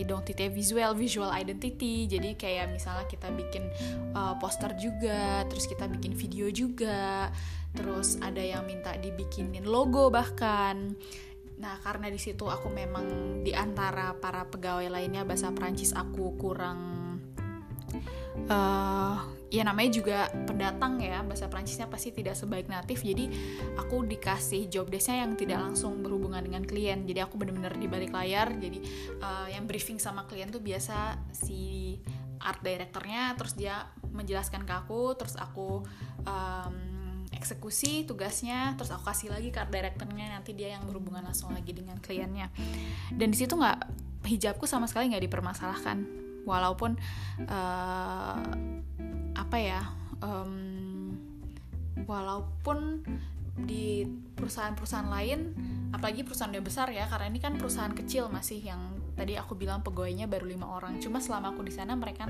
identity 0.00 0.48
visual 0.48 0.96
visual 0.96 1.28
identity. 1.28 2.08
Jadi 2.08 2.32
kayak 2.32 2.72
misalnya 2.72 3.04
kita 3.04 3.28
bikin 3.36 3.68
uh, 4.16 4.32
poster 4.40 4.72
juga 4.80 5.44
terus 5.52 5.68
kita 5.68 5.92
bikin 5.92 6.16
video 6.16 6.48
juga. 6.48 7.28
Terus 7.76 8.16
ada 8.24 8.40
yang 8.40 8.64
minta 8.64 8.96
dibikinin 8.96 9.68
logo 9.68 10.08
bahkan 10.08 10.96
Nah, 11.56 11.80
karena 11.80 12.12
di 12.12 12.20
situ 12.20 12.44
aku 12.44 12.68
memang 12.68 13.40
di 13.40 13.56
antara 13.56 14.12
para 14.16 14.44
pegawai 14.44 14.92
lainnya 14.92 15.24
bahasa 15.24 15.48
Prancis 15.56 15.96
aku 15.96 16.36
kurang 16.36 16.96
uh, 18.50 19.16
ya 19.48 19.62
namanya 19.62 19.90
juga 19.94 20.18
pendatang 20.44 21.00
ya 21.00 21.22
bahasa 21.22 21.46
Prancisnya 21.48 21.86
pasti 21.88 22.12
tidak 22.12 22.34
sebaik 22.34 22.66
natif 22.68 23.00
jadi 23.00 23.30
aku 23.78 24.04
dikasih 24.04 24.68
job 24.68 24.90
desknya 24.90 25.24
yang 25.24 25.32
tidak 25.38 25.62
langsung 25.62 26.04
berhubungan 26.04 26.42
dengan 26.44 26.62
klien. 26.66 27.06
Jadi 27.08 27.24
aku 27.24 27.40
benar-benar 27.40 27.78
di 27.78 27.88
balik 27.88 28.12
layar 28.12 28.52
jadi 28.52 28.78
uh, 29.22 29.48
yang 29.48 29.64
briefing 29.64 29.96
sama 29.96 30.28
klien 30.28 30.50
tuh 30.52 30.60
biasa 30.60 31.16
si 31.32 31.96
art 32.36 32.60
directornya 32.60 33.32
terus 33.34 33.56
dia 33.56 33.88
menjelaskan 34.12 34.68
ke 34.68 34.74
aku 34.76 35.16
terus 35.16 35.40
aku 35.40 35.82
um, 36.28 36.95
eksekusi 37.36 38.08
tugasnya 38.08 38.74
terus 38.80 38.88
aku 38.88 39.12
kasih 39.12 39.28
lagi 39.30 39.52
ke 39.52 39.60
art 39.60 39.70
directornya 39.70 40.32
nanti 40.32 40.56
dia 40.56 40.74
yang 40.74 40.88
berhubungan 40.88 41.22
langsung 41.28 41.52
lagi 41.52 41.76
dengan 41.76 42.00
kliennya. 42.00 42.48
Dan 43.12 43.30
di 43.30 43.36
situ 43.36 43.54
nggak 43.54 43.78
hijabku 44.26 44.64
sama 44.64 44.88
sekali 44.88 45.12
nggak 45.12 45.24
dipermasalahkan. 45.28 46.02
Walaupun 46.48 46.96
uh, 47.46 48.40
apa 49.36 49.56
ya 49.60 49.82
um, 50.24 51.12
walaupun 52.06 53.04
di 53.56 54.04
perusahaan-perusahaan 54.36 55.08
lain 55.08 55.40
apalagi 55.96 56.20
perusahaan 56.28 56.52
yang 56.52 56.64
besar 56.64 56.92
ya 56.92 57.08
karena 57.08 57.32
ini 57.32 57.40
kan 57.40 57.56
perusahaan 57.56 57.92
kecil 57.96 58.28
masih 58.28 58.60
yang 58.60 59.00
tadi 59.16 59.32
aku 59.40 59.56
bilang 59.56 59.80
pegawainya 59.80 60.28
baru 60.28 60.44
lima 60.44 60.68
orang. 60.68 61.00
Cuma 61.00 61.24
selama 61.24 61.56
aku 61.56 61.64
di 61.64 61.72
sana 61.72 61.96
mereka 61.96 62.28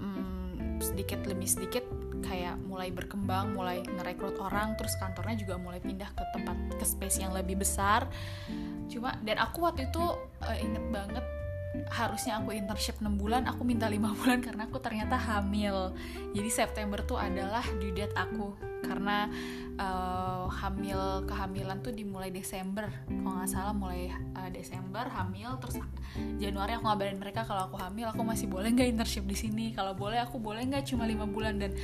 um, 0.00 0.78
sedikit 0.80 1.24
demi 1.24 1.48
sedikit 1.48 1.84
kayak 2.22 2.56
mulai 2.64 2.92
berkembang 2.94 3.52
mulai 3.52 3.82
ngerekrut 3.84 4.38
orang 4.40 4.76
terus 4.78 4.94
kantornya 4.96 5.36
juga 5.36 5.58
mulai 5.60 5.82
pindah 5.82 6.10
ke 6.12 6.24
tempat 6.36 6.56
ke 6.78 6.84
space 6.84 7.20
yang 7.20 7.32
lebih 7.34 7.60
besar. 7.60 8.06
Cuma 8.90 9.16
dan 9.22 9.38
aku 9.42 9.66
waktu 9.66 9.88
itu 9.90 10.04
uh, 10.42 10.56
inget 10.58 10.84
banget 10.90 11.24
harusnya 11.86 12.42
aku 12.42 12.50
internship 12.50 12.98
6 12.98 13.06
bulan 13.14 13.46
aku 13.46 13.62
minta 13.62 13.86
lima 13.86 14.10
bulan 14.18 14.42
karena 14.42 14.66
aku 14.66 14.78
ternyata 14.78 15.18
hamil. 15.18 15.94
Jadi 16.34 16.50
September 16.50 17.02
tuh 17.02 17.18
adalah 17.18 17.62
due 17.78 17.94
date 17.94 18.14
aku 18.14 18.69
karena 18.90 19.30
uh, 19.78 20.50
hamil 20.50 21.22
kehamilan 21.30 21.78
tuh 21.78 21.94
dimulai 21.94 22.34
Desember. 22.34 22.90
Kalau 23.06 23.38
nggak 23.38 23.50
salah 23.50 23.70
mulai 23.70 24.10
uh, 24.34 24.50
Desember 24.50 25.06
hamil 25.06 25.54
terus 25.62 25.78
Januari 26.42 26.74
aku 26.74 26.90
ngabarin 26.90 27.22
mereka 27.22 27.46
kalau 27.46 27.70
aku 27.70 27.78
hamil 27.78 28.10
aku 28.10 28.26
masih 28.26 28.50
boleh 28.50 28.74
nggak 28.74 28.98
internship 28.98 29.22
di 29.30 29.38
sini? 29.38 29.70
Kalau 29.70 29.94
boleh 29.94 30.18
aku 30.18 30.42
boleh 30.42 30.66
nggak 30.66 30.90
cuma 30.90 31.06
lima 31.06 31.30
bulan? 31.30 31.62
Dan 31.62 31.78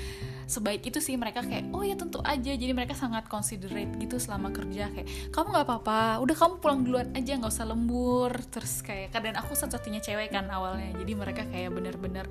sebaik 0.50 0.82
itu 0.90 0.98
sih 0.98 1.14
mereka 1.14 1.46
kayak 1.46 1.70
oh 1.70 1.86
ya 1.86 1.94
tentu 1.94 2.18
aja. 2.26 2.50
Jadi 2.50 2.72
mereka 2.74 2.98
sangat 2.98 3.30
considerate 3.30 3.94
gitu 4.02 4.18
selama 4.18 4.50
kerja 4.50 4.90
kayak 4.90 5.30
kamu 5.30 5.54
nggak 5.54 5.66
apa-apa 5.70 6.18
udah 6.26 6.36
kamu 6.36 6.54
pulang 6.58 6.80
duluan 6.82 7.08
aja 7.14 7.38
nggak 7.38 7.54
usah 7.54 7.70
lembur. 7.70 8.34
Terus 8.50 8.82
kayak 8.82 9.14
dan 9.14 9.38
aku 9.38 9.54
satu-satunya 9.54 10.02
cewek 10.02 10.34
kan 10.34 10.50
awalnya. 10.50 10.90
Jadi 10.98 11.12
mereka 11.14 11.46
kayak 11.46 11.70
bener-bener 11.70 12.26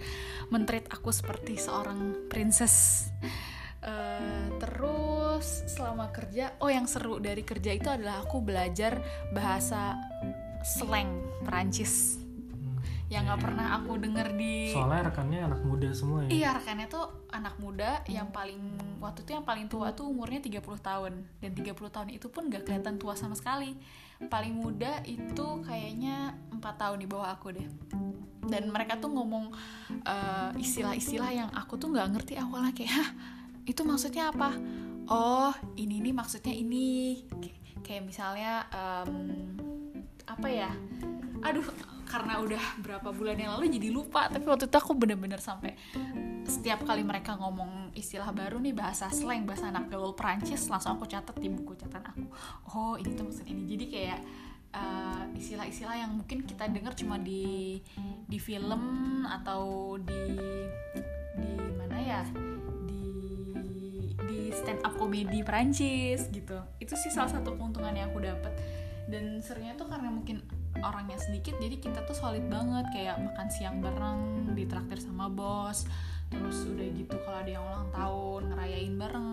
mentreat 0.52 0.92
aku 0.92 1.16
seperti 1.16 1.56
seorang 1.56 2.28
princess 2.28 3.08
Uh, 3.86 4.50
terus 4.58 5.70
selama 5.70 6.10
kerja, 6.10 6.58
oh 6.58 6.74
yang 6.74 6.90
seru 6.90 7.22
dari 7.22 7.46
kerja 7.46 7.70
itu 7.70 7.86
adalah 7.86 8.26
aku 8.26 8.42
belajar 8.42 8.98
bahasa 9.30 9.94
slang 10.66 11.22
Perancis. 11.46 12.18
Hmm, 12.18 12.82
yang 13.14 13.30
nggak 13.30 13.46
pernah 13.46 13.78
aku 13.78 14.02
denger 14.02 14.34
di 14.34 14.74
soalnya 14.74 15.14
rekannya 15.14 15.40
anak 15.46 15.62
muda 15.62 15.88
semua 15.94 16.26
ya? 16.26 16.30
Iya 16.34 16.50
rekannya 16.58 16.88
tuh 16.90 17.06
anak 17.30 17.56
muda 17.62 18.02
yang 18.10 18.34
paling 18.34 18.58
waktu 18.98 19.22
itu 19.22 19.32
yang 19.38 19.46
paling 19.46 19.70
tua 19.70 19.94
tuh 19.94 20.10
umurnya 20.10 20.42
30 20.42 20.66
tahun. 20.82 21.14
Dan 21.38 21.52
30 21.54 21.78
tahun 21.78 22.10
itu 22.10 22.28
pun 22.34 22.50
gak 22.50 22.66
kelihatan 22.66 22.98
tua 22.98 23.14
sama 23.14 23.38
sekali. 23.38 23.78
Paling 24.18 24.58
muda 24.58 25.06
itu 25.06 25.62
kayaknya 25.62 26.34
empat 26.50 26.82
tahun 26.82 27.06
di 27.06 27.08
bawah 27.12 27.30
aku 27.30 27.54
deh. 27.54 27.70
Dan 28.46 28.74
mereka 28.74 28.98
tuh 28.98 29.14
ngomong 29.14 29.54
uh, 30.06 30.50
istilah-istilah 30.58 31.30
yang 31.34 31.50
aku 31.54 31.78
tuh 31.78 31.94
nggak 31.94 32.14
ngerti 32.14 32.34
awalnya 32.38 32.74
kayak 32.78 32.94
Hah, 32.94 33.10
itu 33.66 33.82
maksudnya 33.82 34.30
apa? 34.30 34.54
Oh 35.10 35.54
ini 35.78 36.02
nih 36.02 36.14
maksudnya 36.14 36.54
ini. 36.54 37.26
Kayak 37.86 38.04
misalnya 38.10 38.66
um, 38.74 39.12
apa 40.26 40.48
ya? 40.50 40.72
Aduh 41.46 41.66
karena 42.06 42.38
udah 42.40 42.64
berapa 42.80 43.10
bulan 43.12 43.38
yang 43.38 43.58
lalu 43.58 43.76
jadi 43.78 43.90
lupa. 43.92 44.30
Tapi 44.30 44.46
waktu 44.46 44.70
itu 44.70 44.78
aku 44.78 44.94
bener-bener 44.94 45.42
sampai 45.42 45.74
setiap 46.46 46.86
kali 46.86 47.02
mereka 47.02 47.34
ngomong 47.42 47.90
istilah 47.98 48.30
baru 48.30 48.62
nih 48.62 48.78
bahasa 48.78 49.10
slang 49.10 49.50
bahasa 49.50 49.74
anak 49.74 49.90
gaul 49.90 50.14
Prancis 50.14 50.70
langsung 50.70 50.94
aku 50.94 51.10
catat 51.10 51.34
di 51.42 51.50
buku 51.50 51.74
catatan 51.74 52.14
aku. 52.14 52.26
Oh 52.74 52.94
ini 52.98 53.18
tuh 53.18 53.26
maksud 53.30 53.46
ini. 53.50 53.66
Jadi 53.66 53.86
kayak 53.90 54.20
uh, 54.74 55.24
istilah-istilah 55.34 55.98
yang 56.06 56.12
mungkin 56.14 56.46
kita 56.46 56.70
dengar 56.70 56.94
cuma 56.94 57.18
di 57.18 57.82
di 58.30 58.38
film 58.38 58.84
atau 59.26 59.96
di 59.98 60.22
di 61.36 61.52
mana 61.76 61.98
ya 62.00 62.22
stand 64.56 64.82
up 64.84 64.96
komedi 64.98 65.42
Prancis 65.42 66.28
gitu. 66.32 66.62
Itu 66.82 66.94
sih 66.96 67.12
salah 67.12 67.32
satu 67.32 67.56
keuntungan 67.56 67.94
yang 67.96 68.12
aku 68.12 68.24
dapat 68.24 68.54
dan 69.06 69.38
serunya 69.42 69.78
tuh 69.78 69.86
karena 69.86 70.10
mungkin 70.10 70.42
orangnya 70.82 71.16
sedikit 71.22 71.56
jadi 71.62 71.78
kita 71.78 72.04
tuh 72.10 72.18
solid 72.18 72.46
banget. 72.50 72.86
Kayak 72.92 73.22
makan 73.22 73.48
siang 73.54 73.78
bareng 73.80 74.52
ditraktir 74.56 75.00
sama 75.02 75.30
bos 75.30 75.86
terus 76.26 76.66
udah 76.66 76.88
gitu 76.98 77.16
kalau 77.22 77.38
ada 77.38 77.52
yang 77.54 77.64
ulang 77.64 77.88
tahun 77.94 78.42
ngerayain 78.54 78.96
bareng. 78.98 79.30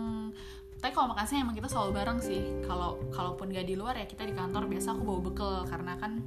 Tapi 0.83 0.91
kalau 0.91 1.15
makan 1.15 1.25
siang 1.25 1.41
emang 1.47 1.55
kita 1.55 1.69
selalu 1.71 1.91
bareng 1.95 2.19
sih. 2.19 2.43
Kalau 2.67 2.99
kalaupun 3.15 3.55
gak 3.55 3.65
di 3.65 3.75
luar 3.79 3.95
ya 3.95 4.05
kita 4.05 4.27
di 4.27 4.35
kantor 4.35 4.67
biasa 4.67 4.93
aku 4.93 5.01
bawa 5.07 5.21
bekal. 5.23 5.57
Karena 5.65 5.95
kan 5.97 6.21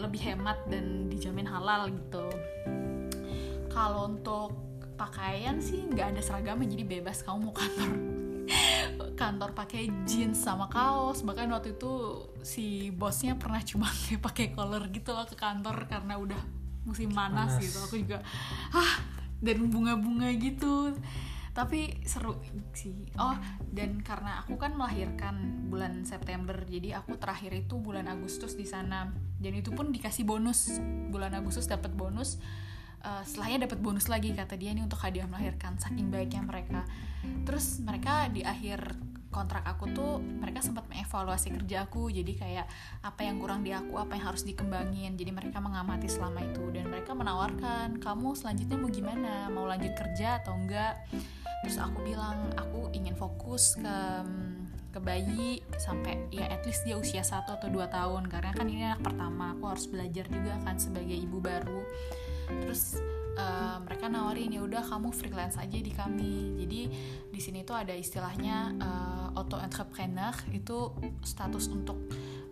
lebih 0.00 0.20
hemat 0.24 0.56
dan 0.70 1.10
dijamin 1.10 1.44
halal 1.44 1.90
gitu. 1.90 2.24
Kalau 3.70 4.14
untuk 4.14 4.69
pakaian 5.00 5.56
sih 5.64 5.88
nggak 5.88 6.12
ada 6.12 6.20
seragamnya 6.20 6.68
jadi 6.68 6.84
bebas 6.84 7.24
kamu 7.24 7.48
mau 7.48 7.54
kantor. 7.56 7.90
Kantor 9.20 9.50
pakai 9.56 9.88
jeans 10.04 10.44
sama 10.44 10.68
kaos. 10.68 11.24
Bahkan 11.24 11.48
waktu 11.48 11.76
itu 11.76 11.92
si 12.44 12.92
bosnya 12.92 13.36
pernah 13.40 13.64
cuma 13.64 13.88
pakai 14.28 14.52
collar 14.52 14.84
gitu 14.92 15.16
loh 15.16 15.24
ke 15.24 15.36
kantor 15.36 15.88
karena 15.88 16.20
udah 16.20 16.40
musim 16.84 17.08
panas, 17.12 17.56
panas. 17.56 17.64
gitu. 17.64 17.78
Aku 17.88 17.96
juga 17.96 18.20
ah 18.76 19.00
dan 19.40 19.72
bunga-bunga 19.72 20.28
gitu. 20.36 20.92
Tapi 21.56 22.04
seru 22.04 22.36
sih. 22.76 23.08
Oh 23.16 23.36
dan 23.72 24.04
karena 24.04 24.44
aku 24.44 24.60
kan 24.60 24.76
melahirkan 24.76 25.68
bulan 25.72 26.04
September 26.04 26.56
jadi 26.68 27.00
aku 27.00 27.16
terakhir 27.16 27.56
itu 27.56 27.80
bulan 27.80 28.08
Agustus 28.08 28.56
di 28.56 28.68
sana. 28.68 29.08
Dan 29.40 29.56
itu 29.56 29.72
pun 29.72 29.92
dikasih 29.92 30.28
bonus. 30.28 30.76
Bulan 31.08 31.32
Agustus 31.32 31.68
dapat 31.68 31.92
bonus 31.92 32.40
uh, 33.04 33.22
setelahnya 33.24 33.68
dapat 33.68 33.78
bonus 33.80 34.06
lagi 34.06 34.32
kata 34.32 34.56
dia 34.56 34.72
ini 34.72 34.84
untuk 34.84 35.00
hadiah 35.00 35.26
melahirkan 35.28 35.76
saking 35.80 36.12
baiknya 36.12 36.44
mereka. 36.44 36.84
Terus 37.44 37.80
mereka 37.84 38.28
di 38.32 38.44
akhir 38.44 38.96
kontrak 39.30 39.62
aku 39.62 39.94
tuh 39.94 40.18
mereka 40.18 40.58
sempat 40.58 40.90
mengevaluasi 40.90 41.54
kerja 41.54 41.86
aku 41.86 42.10
jadi 42.10 42.32
kayak 42.34 42.66
apa 43.06 43.20
yang 43.22 43.38
kurang 43.38 43.62
di 43.62 43.70
aku 43.70 43.94
apa 43.96 44.18
yang 44.18 44.34
harus 44.34 44.42
dikembangin. 44.42 45.14
Jadi 45.14 45.30
mereka 45.30 45.62
mengamati 45.62 46.10
selama 46.10 46.42
itu 46.42 46.66
dan 46.74 46.90
mereka 46.90 47.14
menawarkan 47.14 48.02
kamu 48.02 48.34
selanjutnya 48.34 48.76
mau 48.76 48.90
gimana? 48.90 49.34
Mau 49.48 49.64
lanjut 49.70 49.94
kerja 49.94 50.42
atau 50.42 50.58
enggak? 50.58 51.06
Terus 51.62 51.76
aku 51.78 52.02
bilang 52.02 52.50
aku 52.58 52.90
ingin 52.92 53.14
fokus 53.14 53.78
ke 53.78 53.98
ke 54.90 54.98
bayi 54.98 55.62
sampai 55.78 56.18
ya 56.34 56.50
at 56.50 56.66
least 56.66 56.82
dia 56.82 56.98
usia 56.98 57.22
satu 57.22 57.54
atau 57.54 57.70
dua 57.70 57.86
tahun. 57.86 58.26
Karena 58.26 58.50
kan 58.50 58.66
ini 58.66 58.82
anak 58.82 59.06
pertama 59.06 59.54
aku 59.54 59.70
harus 59.70 59.86
belajar 59.86 60.26
juga 60.26 60.58
kan 60.66 60.74
sebagai 60.74 61.14
ibu 61.14 61.38
baru 61.38 61.86
terus 62.58 62.98
uh, 63.38 63.78
mereka 63.84 64.10
nawarin 64.10 64.50
ya 64.50 64.62
udah 64.64 64.82
kamu 64.86 65.10
freelance 65.14 65.56
aja 65.56 65.78
di 65.78 65.92
kami 65.92 66.58
jadi 66.58 66.80
di 67.30 67.40
sini 67.40 67.62
tuh 67.62 67.78
ada 67.78 67.94
istilahnya 67.94 68.74
uh, 68.80 69.38
auto 69.38 69.56
entrepreneur 69.60 70.34
itu 70.50 70.90
status 71.22 71.70
untuk 71.70 71.98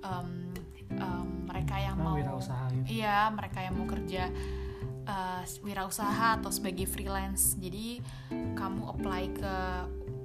um, 0.05 0.55
um, 0.97 1.29
mereka 1.49 1.77
yang 1.79 1.99
oh, 2.01 2.15
mau 2.15 2.17
gitu. 2.17 3.03
iya 3.03 3.29
mereka 3.35 3.59
yang 3.65 3.75
mau 3.77 3.89
kerja 3.89 4.31
uh, 5.09 5.43
wirausaha 5.65 6.39
atau 6.39 6.51
sebagai 6.53 6.87
freelance 6.87 7.59
jadi 7.59 8.01
kamu 8.55 8.83
apply 8.97 9.25
ke 9.35 9.55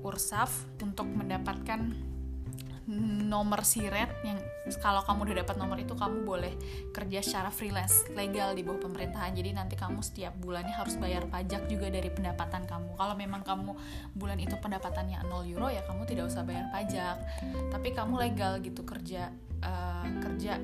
Ursaf 0.03 0.67
untuk 0.83 1.07
mendapatkan 1.07 1.95
nomor 2.87 3.63
siret 3.63 4.11
yang 4.27 4.39
kalau 4.83 4.99
kamu 5.07 5.31
udah 5.31 5.35
dapat 5.43 5.55
nomor 5.55 5.77
itu 5.79 5.95
kamu 5.95 6.27
boleh 6.27 6.53
kerja 6.91 7.23
secara 7.23 7.47
freelance 7.47 8.07
legal 8.11 8.51
di 8.51 8.63
bawah 8.63 8.83
pemerintahan 8.83 9.31
jadi 9.31 9.55
nanti 9.55 9.79
kamu 9.79 10.03
setiap 10.03 10.35
bulannya 10.39 10.75
harus 10.75 10.99
bayar 10.99 11.23
pajak 11.31 11.71
juga 11.71 11.87
dari 11.87 12.11
pendapatan 12.11 12.67
kamu 12.67 12.99
kalau 12.99 13.15
memang 13.15 13.43
kamu 13.47 13.71
bulan 14.15 14.39
itu 14.39 14.59
pendapatannya 14.59 15.23
0 15.23 15.51
euro 15.51 15.71
ya 15.71 15.83
kamu 15.87 16.03
tidak 16.03 16.27
usah 16.27 16.43
bayar 16.43 16.67
pajak 16.75 17.17
tapi 17.71 17.95
kamu 17.95 18.19
legal 18.19 18.59
gitu 18.59 18.83
kerja 18.83 19.31
uh, 19.63 20.07
kerja 20.19 20.59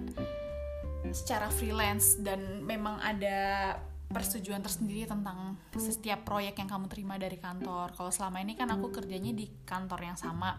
secara 1.16 1.48
freelance 1.48 2.20
dan 2.20 2.68
memang 2.68 3.00
ada 3.00 3.80
persetujuan 4.10 4.66
tersendiri 4.66 5.06
tentang 5.06 5.54
setiap 5.78 6.26
proyek 6.26 6.58
yang 6.58 6.66
kamu 6.66 6.90
terima 6.90 7.22
dari 7.22 7.38
kantor. 7.38 7.94
Kalau 7.94 8.10
selama 8.10 8.42
ini 8.42 8.58
kan 8.58 8.66
aku 8.74 8.90
kerjanya 8.90 9.30
di 9.38 9.46
kantor 9.64 10.02
yang 10.02 10.18
sama. 10.18 10.58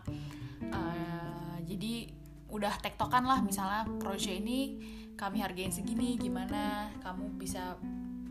Uh, 0.71 1.40
jadi 1.71 2.11
udah 2.51 2.75
tektokan 2.83 3.23
lah 3.23 3.39
misalnya 3.47 3.87
proyek 4.03 4.43
ini 4.43 4.83
kami 5.15 5.39
hargain 5.39 5.71
segini 5.71 6.19
gimana 6.19 6.91
kamu 7.07 7.39
bisa 7.39 7.79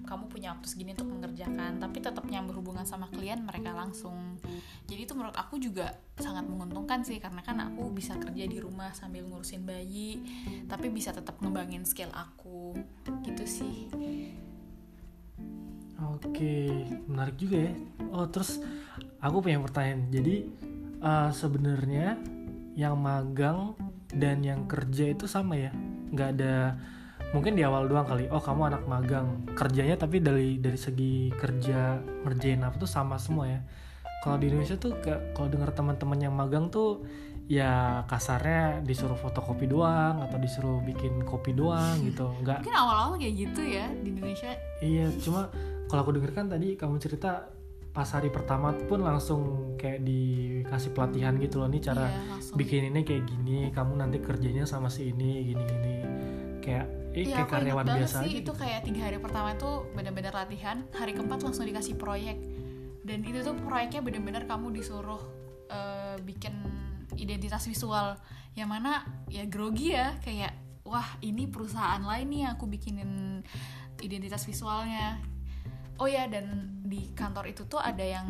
kamu 0.04 0.26
punya 0.26 0.58
waktu 0.58 0.66
segini 0.66 0.98
untuk 0.98 1.06
mengerjakan 1.14 1.78
tapi 1.78 2.02
tetap 2.02 2.26
yang 2.34 2.50
berhubungan 2.50 2.82
sama 2.82 3.06
klien 3.14 3.46
mereka 3.46 3.78
langsung 3.78 4.42
jadi 4.90 5.06
itu 5.06 5.14
menurut 5.14 5.38
aku 5.38 5.62
juga 5.62 5.94
sangat 6.18 6.50
menguntungkan 6.50 7.06
sih 7.06 7.22
karena 7.22 7.46
kan 7.46 7.62
aku 7.62 7.94
bisa 7.94 8.18
kerja 8.18 8.50
di 8.50 8.58
rumah 8.58 8.90
sambil 8.98 9.22
ngurusin 9.30 9.70
bayi 9.70 10.18
tapi 10.66 10.90
bisa 10.90 11.14
tetap 11.14 11.38
ngembangin 11.40 11.86
skill 11.86 12.10
aku 12.12 12.74
gitu 13.22 13.46
sih 13.46 13.88
oke 13.94 14.50
Oke, 16.00 16.88
menarik 17.12 17.36
juga 17.36 17.68
ya. 17.68 17.74
Oh, 18.16 18.24
terus 18.32 18.64
aku 19.20 19.44
punya 19.44 19.60
pertanyaan. 19.60 20.08
Jadi 20.08 20.48
uh, 21.04 21.32
sebenarnya 21.32 22.16
yang 22.80 22.96
magang 22.96 23.76
dan 24.08 24.40
yang 24.40 24.64
kerja 24.72 25.12
itu 25.12 25.28
sama 25.28 25.60
ya? 25.60 25.76
Nggak 26.16 26.30
ada 26.40 26.80
mungkin 27.36 27.60
di 27.60 27.68
awal 27.68 27.92
doang 27.92 28.08
kali. 28.08 28.32
Oh, 28.32 28.40
kamu 28.40 28.72
anak 28.72 28.84
magang. 28.88 29.44
Kerjanya 29.52 30.00
tapi 30.00 30.24
dari 30.24 30.64
dari 30.64 30.80
segi 30.80 31.28
kerja 31.36 32.00
ngerjain 32.24 32.64
apa 32.64 32.80
tuh 32.80 32.88
sama 32.88 33.20
semua 33.20 33.52
ya. 33.52 33.60
Kalau 34.24 34.40
di 34.40 34.48
Indonesia 34.48 34.80
tuh 34.80 34.96
kalau 35.36 35.52
dengar 35.52 35.76
teman-teman 35.76 36.20
yang 36.24 36.32
magang 36.32 36.72
tuh 36.72 37.04
ya 37.50 38.06
kasarnya 38.06 38.86
disuruh 38.86 39.18
fotokopi 39.18 39.66
doang 39.66 40.22
atau 40.22 40.38
disuruh 40.38 40.86
bikin 40.86 41.26
kopi 41.26 41.58
doang 41.58 41.98
gitu 42.06 42.30
nggak 42.46 42.62
mungkin 42.62 42.78
awal-awal 42.78 43.18
kayak 43.18 43.42
gitu 43.42 43.62
ya 43.66 43.90
di 44.06 44.14
Indonesia 44.14 44.54
iya 44.86 45.10
cuma 45.18 45.50
kalau 45.90 46.06
aku 46.06 46.14
denger 46.14 46.30
kan 46.38 46.46
tadi 46.46 46.78
kamu 46.78 47.02
cerita 47.02 47.50
pas 47.90 48.06
hari 48.06 48.30
pertama 48.30 48.72
pun 48.86 49.02
langsung 49.02 49.74
kayak 49.76 50.06
dikasih 50.06 50.94
pelatihan 50.94 51.34
gitu 51.42 51.60
loh 51.60 51.68
nih 51.68 51.82
cara 51.82 52.06
iya, 52.06 52.38
bikin 52.54 52.94
ini 52.94 53.02
kayak 53.02 53.24
gini 53.26 53.58
kamu 53.74 53.98
nanti 53.98 54.22
kerjanya 54.22 54.64
sama 54.70 54.94
si 54.94 55.10
ini 55.10 55.52
gini 55.54 55.64
gini. 55.66 55.96
Kayak 56.62 56.86
eh, 57.18 57.26
iya, 57.26 57.42
kayak 57.42 57.50
karyawan 57.50 57.88
biasa 57.90 58.18
sih, 58.24 58.46
itu 58.46 58.52
kayak 58.54 58.86
tiga 58.86 59.10
hari 59.10 59.18
pertama 59.18 59.58
itu 59.58 59.90
benar-benar 59.98 60.34
latihan 60.38 60.86
hari 60.94 61.18
keempat 61.18 61.42
langsung 61.42 61.66
dikasih 61.66 61.98
proyek. 61.98 62.38
Dan 63.02 63.26
itu 63.26 63.42
tuh 63.42 63.58
proyeknya 63.58 64.06
benar-benar 64.06 64.46
kamu 64.46 64.70
disuruh 64.70 65.18
uh, 65.74 66.16
bikin 66.22 66.54
identitas 67.18 67.66
visual 67.66 68.14
yang 68.54 68.70
mana 68.70 69.02
ya 69.34 69.50
grogi 69.50 69.98
ya 69.98 70.18
kayak 70.22 70.54
wah 70.86 71.18
ini 71.22 71.50
perusahaan 71.50 72.02
lain 72.02 72.28
nih 72.30 72.44
aku 72.54 72.66
bikinin 72.66 73.42
identitas 74.02 74.46
visualnya 74.46 75.22
oh 76.00 76.08
ya 76.08 76.26
dan 76.32 76.74
di 76.88 77.12
kantor 77.14 77.52
itu 77.52 77.68
tuh 77.68 77.78
ada 77.78 78.02
yang 78.02 78.28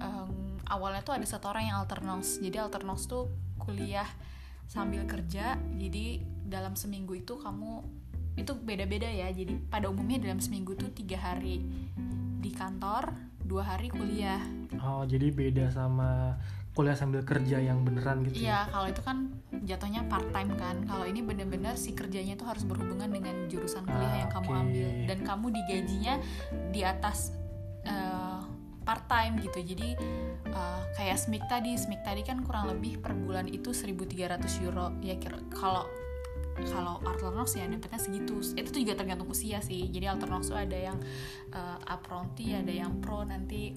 um, 0.00 0.56
awalnya 0.70 1.02
tuh 1.02 1.18
ada 1.18 1.26
satu 1.26 1.50
orang 1.50 1.68
yang 1.68 1.76
alternos 1.82 2.40
jadi 2.40 2.64
alternos 2.64 3.04
tuh 3.10 3.28
kuliah 3.60 4.08
sambil 4.70 5.02
kerja. 5.04 5.58
Jadi 5.58 6.22
dalam 6.46 6.78
seminggu 6.78 7.18
itu 7.18 7.34
kamu 7.42 7.82
itu 8.38 8.54
beda-beda 8.54 9.10
ya. 9.10 9.26
Jadi 9.34 9.58
pada 9.66 9.90
umumnya 9.90 10.22
dalam 10.22 10.38
seminggu 10.38 10.78
tuh 10.78 10.94
tiga 10.94 11.18
hari 11.18 11.60
di 12.40 12.50
kantor 12.54 13.10
dua 13.42 13.66
hari 13.74 13.90
kuliah. 13.90 14.38
Oh 14.78 15.02
jadi 15.02 15.34
beda 15.34 15.74
sama 15.74 16.38
kuliah 16.70 16.94
sambil 16.94 17.26
kerja 17.26 17.58
yang 17.58 17.82
beneran 17.82 18.22
gitu 18.30 18.40
ya? 18.40 18.42
Iya, 18.42 18.58
kalau 18.70 18.86
itu 18.86 19.02
kan 19.02 19.16
jatuhnya 19.66 20.02
part 20.06 20.28
time 20.30 20.50
kan. 20.54 20.76
Kalau 20.86 21.04
ini 21.04 21.20
bener-bener 21.20 21.74
si 21.74 21.92
kerjanya 21.92 22.38
itu 22.38 22.46
harus 22.46 22.62
berhubungan 22.62 23.10
dengan 23.10 23.50
jurusan 23.50 23.82
kuliah 23.84 24.06
ah, 24.06 24.20
yang 24.26 24.30
kamu 24.30 24.50
ambil 24.54 24.88
dan 25.10 25.18
kamu 25.26 25.46
digajinya 25.50 26.14
di 26.70 26.80
atas 26.86 27.34
uh, 27.84 28.46
part 28.86 29.04
time 29.10 29.42
gitu. 29.42 29.74
Jadi 29.74 29.98
uh, 30.54 30.82
kayak 30.94 31.18
SMIC 31.18 31.42
tadi, 31.50 31.74
SMIC 31.74 32.00
tadi 32.06 32.22
kan 32.22 32.46
kurang 32.46 32.70
lebih 32.70 33.02
per 33.02 33.18
bulan 33.18 33.50
itu 33.50 33.74
1.300 33.74 34.66
euro. 34.66 34.94
Ya 35.02 35.18
kalau 35.50 35.90
kalau 36.60 37.00
Alternox 37.06 37.56
ya 37.56 37.64
dapetnya 37.66 38.00
segitu 38.00 38.42
itu 38.42 38.68
tuh 38.68 38.80
juga 38.84 39.00
tergantung 39.00 39.32
usia 39.32 39.64
sih 39.64 39.88
jadi 39.88 40.12
Alternox 40.12 40.52
tuh 40.52 40.58
ada 40.60 40.76
yang 40.76 40.98
uh, 41.56 41.78
apronti 41.88 42.52
ada 42.52 42.68
yang 42.68 43.00
pro 43.00 43.24
nanti 43.24 43.72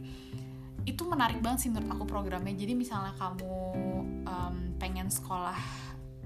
itu 0.84 1.04
menarik 1.08 1.40
banget 1.40 1.68
sih 1.68 1.70
menurut 1.72 1.90
aku 1.96 2.04
programnya. 2.08 2.56
Jadi 2.56 2.74
misalnya 2.76 3.16
kamu 3.16 3.56
um, 4.28 4.56
pengen 4.78 5.08
sekolah 5.08 5.56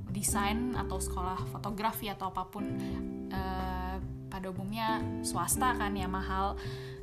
desain 0.09 0.73
atau 0.73 0.97
sekolah 0.97 1.37
fotografi 1.53 2.09
atau 2.09 2.33
apa 2.33 2.47
pun 2.49 2.65
uh, 3.29 3.95
pada 4.27 4.47
umumnya 4.49 5.01
swasta 5.21 5.77
kan 5.77 5.93
ya 5.93 6.09
mahal. 6.09 6.57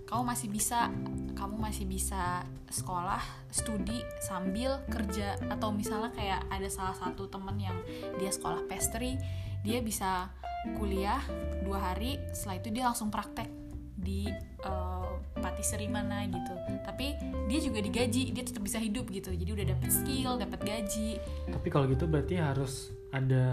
Kamu 0.05 0.27
masih 0.27 0.53
bisa 0.53 0.91
kamu 1.35 1.57
masih 1.59 1.87
bisa 1.89 2.45
sekolah 2.69 3.23
studi 3.55 4.03
sambil 4.23 4.83
kerja. 4.91 5.39
Atau 5.47 5.71
misalnya 5.71 6.11
kayak 6.13 6.47
ada 6.51 6.69
salah 6.69 6.97
satu 6.99 7.31
temen 7.31 7.57
yang 7.59 7.79
dia 8.19 8.35
sekolah 8.35 8.67
pastry 8.67 9.17
dia 9.65 9.81
bisa 9.81 10.29
kuliah 10.77 11.21
dua 11.65 11.93
hari 11.93 12.21
setelah 12.37 12.57
itu 12.61 12.69
dia 12.73 12.85
langsung 12.89 13.09
praktek 13.09 13.49
di 13.97 14.29
uh, 14.65 15.17
patisserie 15.55 15.87
mana 15.87 16.27
gitu. 16.27 16.55
Tapi 16.83 17.15
dia 17.47 17.59
juga 17.63 17.79
digaji 17.79 18.35
dia 18.35 18.43
tetap 18.43 18.67
bisa 18.67 18.83
hidup 18.83 19.07
gitu. 19.15 19.31
Jadi 19.31 19.51
udah 19.55 19.67
dapet 19.71 19.91
skill 19.95 20.35
dapet 20.35 20.61
gaji. 20.67 21.23
Tapi 21.47 21.69
kalau 21.71 21.87
gitu 21.87 22.11
berarti 22.11 22.43
harus 22.43 22.91
ada 23.15 23.47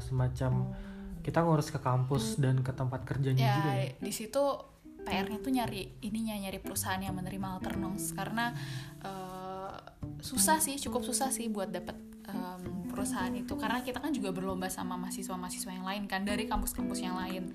semacam 0.00 0.72
kita 1.20 1.44
ngurus 1.44 1.68
ke 1.68 1.78
kampus 1.78 2.40
dan 2.40 2.64
ke 2.64 2.72
tempat 2.74 3.06
kerjanya 3.06 3.44
ya, 3.44 3.54
juga 3.60 3.70
ya? 3.78 3.84
di 3.94 4.10
situ 4.10 4.42
PR-nya 5.06 5.38
tuh 5.38 5.52
nyari 5.54 6.02
ininya 6.02 6.34
nyari 6.34 6.58
perusahaan 6.58 6.98
yang 6.98 7.14
menerima 7.14 7.58
alternons 7.58 8.10
karena 8.10 8.50
uh, 9.06 9.74
susah 10.18 10.58
sih 10.58 10.78
cukup 10.82 11.06
susah 11.06 11.30
sih 11.30 11.46
buat 11.46 11.70
dapet 11.70 11.94
um, 12.30 12.86
perusahaan 12.90 13.32
itu. 13.34 13.54
Karena 13.58 13.82
kita 13.82 13.98
kan 13.98 14.14
juga 14.14 14.30
berlomba 14.30 14.70
sama 14.70 14.94
mahasiswa-mahasiswa 15.00 15.72
yang 15.72 15.86
lain 15.86 16.04
kan 16.06 16.22
dari 16.22 16.46
kampus-kampus 16.46 17.02
yang 17.02 17.18
lain. 17.18 17.50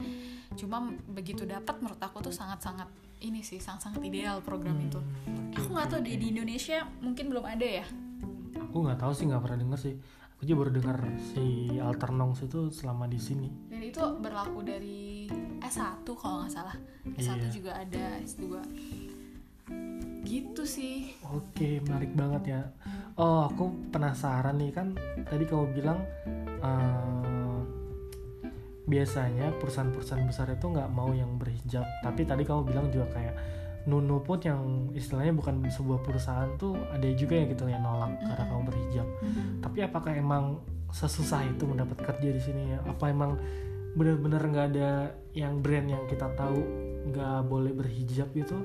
Cuma 0.58 0.92
begitu 1.08 1.48
dapat 1.48 1.80
menurut 1.80 2.02
aku 2.02 2.20
tuh 2.26 2.34
sangat-sangat 2.34 2.90
ini 3.21 3.41
sih 3.41 3.58
sangat-sangat 3.58 4.01
ideal 4.06 4.41
program 4.45 4.77
hmm, 4.77 4.88
itu. 4.89 4.99
Okay. 5.25 5.58
aku 5.63 5.69
nggak 5.73 5.89
tahu 5.89 6.01
di, 6.06 6.12
di 6.21 6.27
Indonesia 6.34 6.86
mungkin 7.01 7.25
belum 7.34 7.45
ada 7.45 7.67
ya. 7.82 7.86
Aku 8.69 8.77
nggak 8.86 8.99
tahu 9.01 9.12
sih 9.13 9.25
nggak 9.30 9.41
pernah 9.41 9.60
denger 9.62 9.80
sih. 9.80 9.95
Aku 10.38 10.45
juga 10.45 10.58
baru 10.62 10.71
dengar 10.77 10.97
si 11.34 11.45
Alternongs 11.82 12.45
itu 12.45 12.69
selama 12.69 13.10
di 13.10 13.17
sini. 13.17 13.49
Dan 13.73 13.82
itu 13.82 14.01
berlaku 14.21 14.62
dari 14.62 15.25
S1 15.65 16.06
kalau 16.13 16.45
nggak 16.45 16.53
salah. 16.53 16.77
S1 17.17 17.41
iya. 17.41 17.49
juga 17.49 17.71
ada 17.73 18.21
S2 18.21 18.45
gitu 20.27 20.63
sih. 20.67 21.15
Oke 21.25 21.82
menarik 21.82 22.13
banget 22.13 22.43
ya. 22.53 22.62
Oh 23.17 23.49
aku 23.49 23.89
penasaran 23.89 24.62
nih 24.62 24.71
kan 24.75 24.93
tadi 25.25 25.47
kamu 25.47 25.73
bilang 25.73 25.99
uh, 26.62 27.37
biasanya 28.88 29.52
perusahaan-perusahaan 29.60 30.23
besar 30.23 30.47
itu 30.56 30.65
nggak 30.65 30.89
mau 30.89 31.12
yang 31.12 31.36
berhijab. 31.36 31.84
Tapi 32.02 32.23
tadi 32.23 32.47
kamu 32.47 32.62
bilang 32.71 32.88
juga 32.88 33.12
kayak 33.12 33.36
Nunu 33.88 34.19
pun 34.19 34.39
yang 34.43 34.91
istilahnya 34.91 35.32
bukan 35.32 35.63
sebuah 35.63 36.04
perusahaan 36.04 36.52
tuh 36.60 36.76
ada 36.91 37.08
juga 37.15 37.39
yang 37.39 37.47
gitu 37.52 37.71
yang 37.71 37.84
nolak 37.84 38.19
karena 38.19 38.45
kamu 38.47 38.63
berhijab. 38.67 39.08
Mm-hmm. 39.08 39.63
tapi 39.63 39.78
apakah 39.80 40.12
emang 40.12 40.60
sesusah 40.91 41.47
itu 41.47 41.63
mendapat 41.63 42.00
kerja 42.04 42.30
di 42.36 42.41
sini 42.43 42.76
ya? 42.76 42.80
Apa 42.84 43.12
emang 43.12 43.39
benar-benar 43.95 44.43
nggak 44.43 44.67
ada 44.76 44.91
yang 45.32 45.63
brand 45.63 45.88
yang 45.88 46.04
kita 46.12 46.28
tahu 46.36 46.60
nggak 47.12 47.39
boleh 47.47 47.71
berhijab 47.71 48.28
gitu 48.36 48.60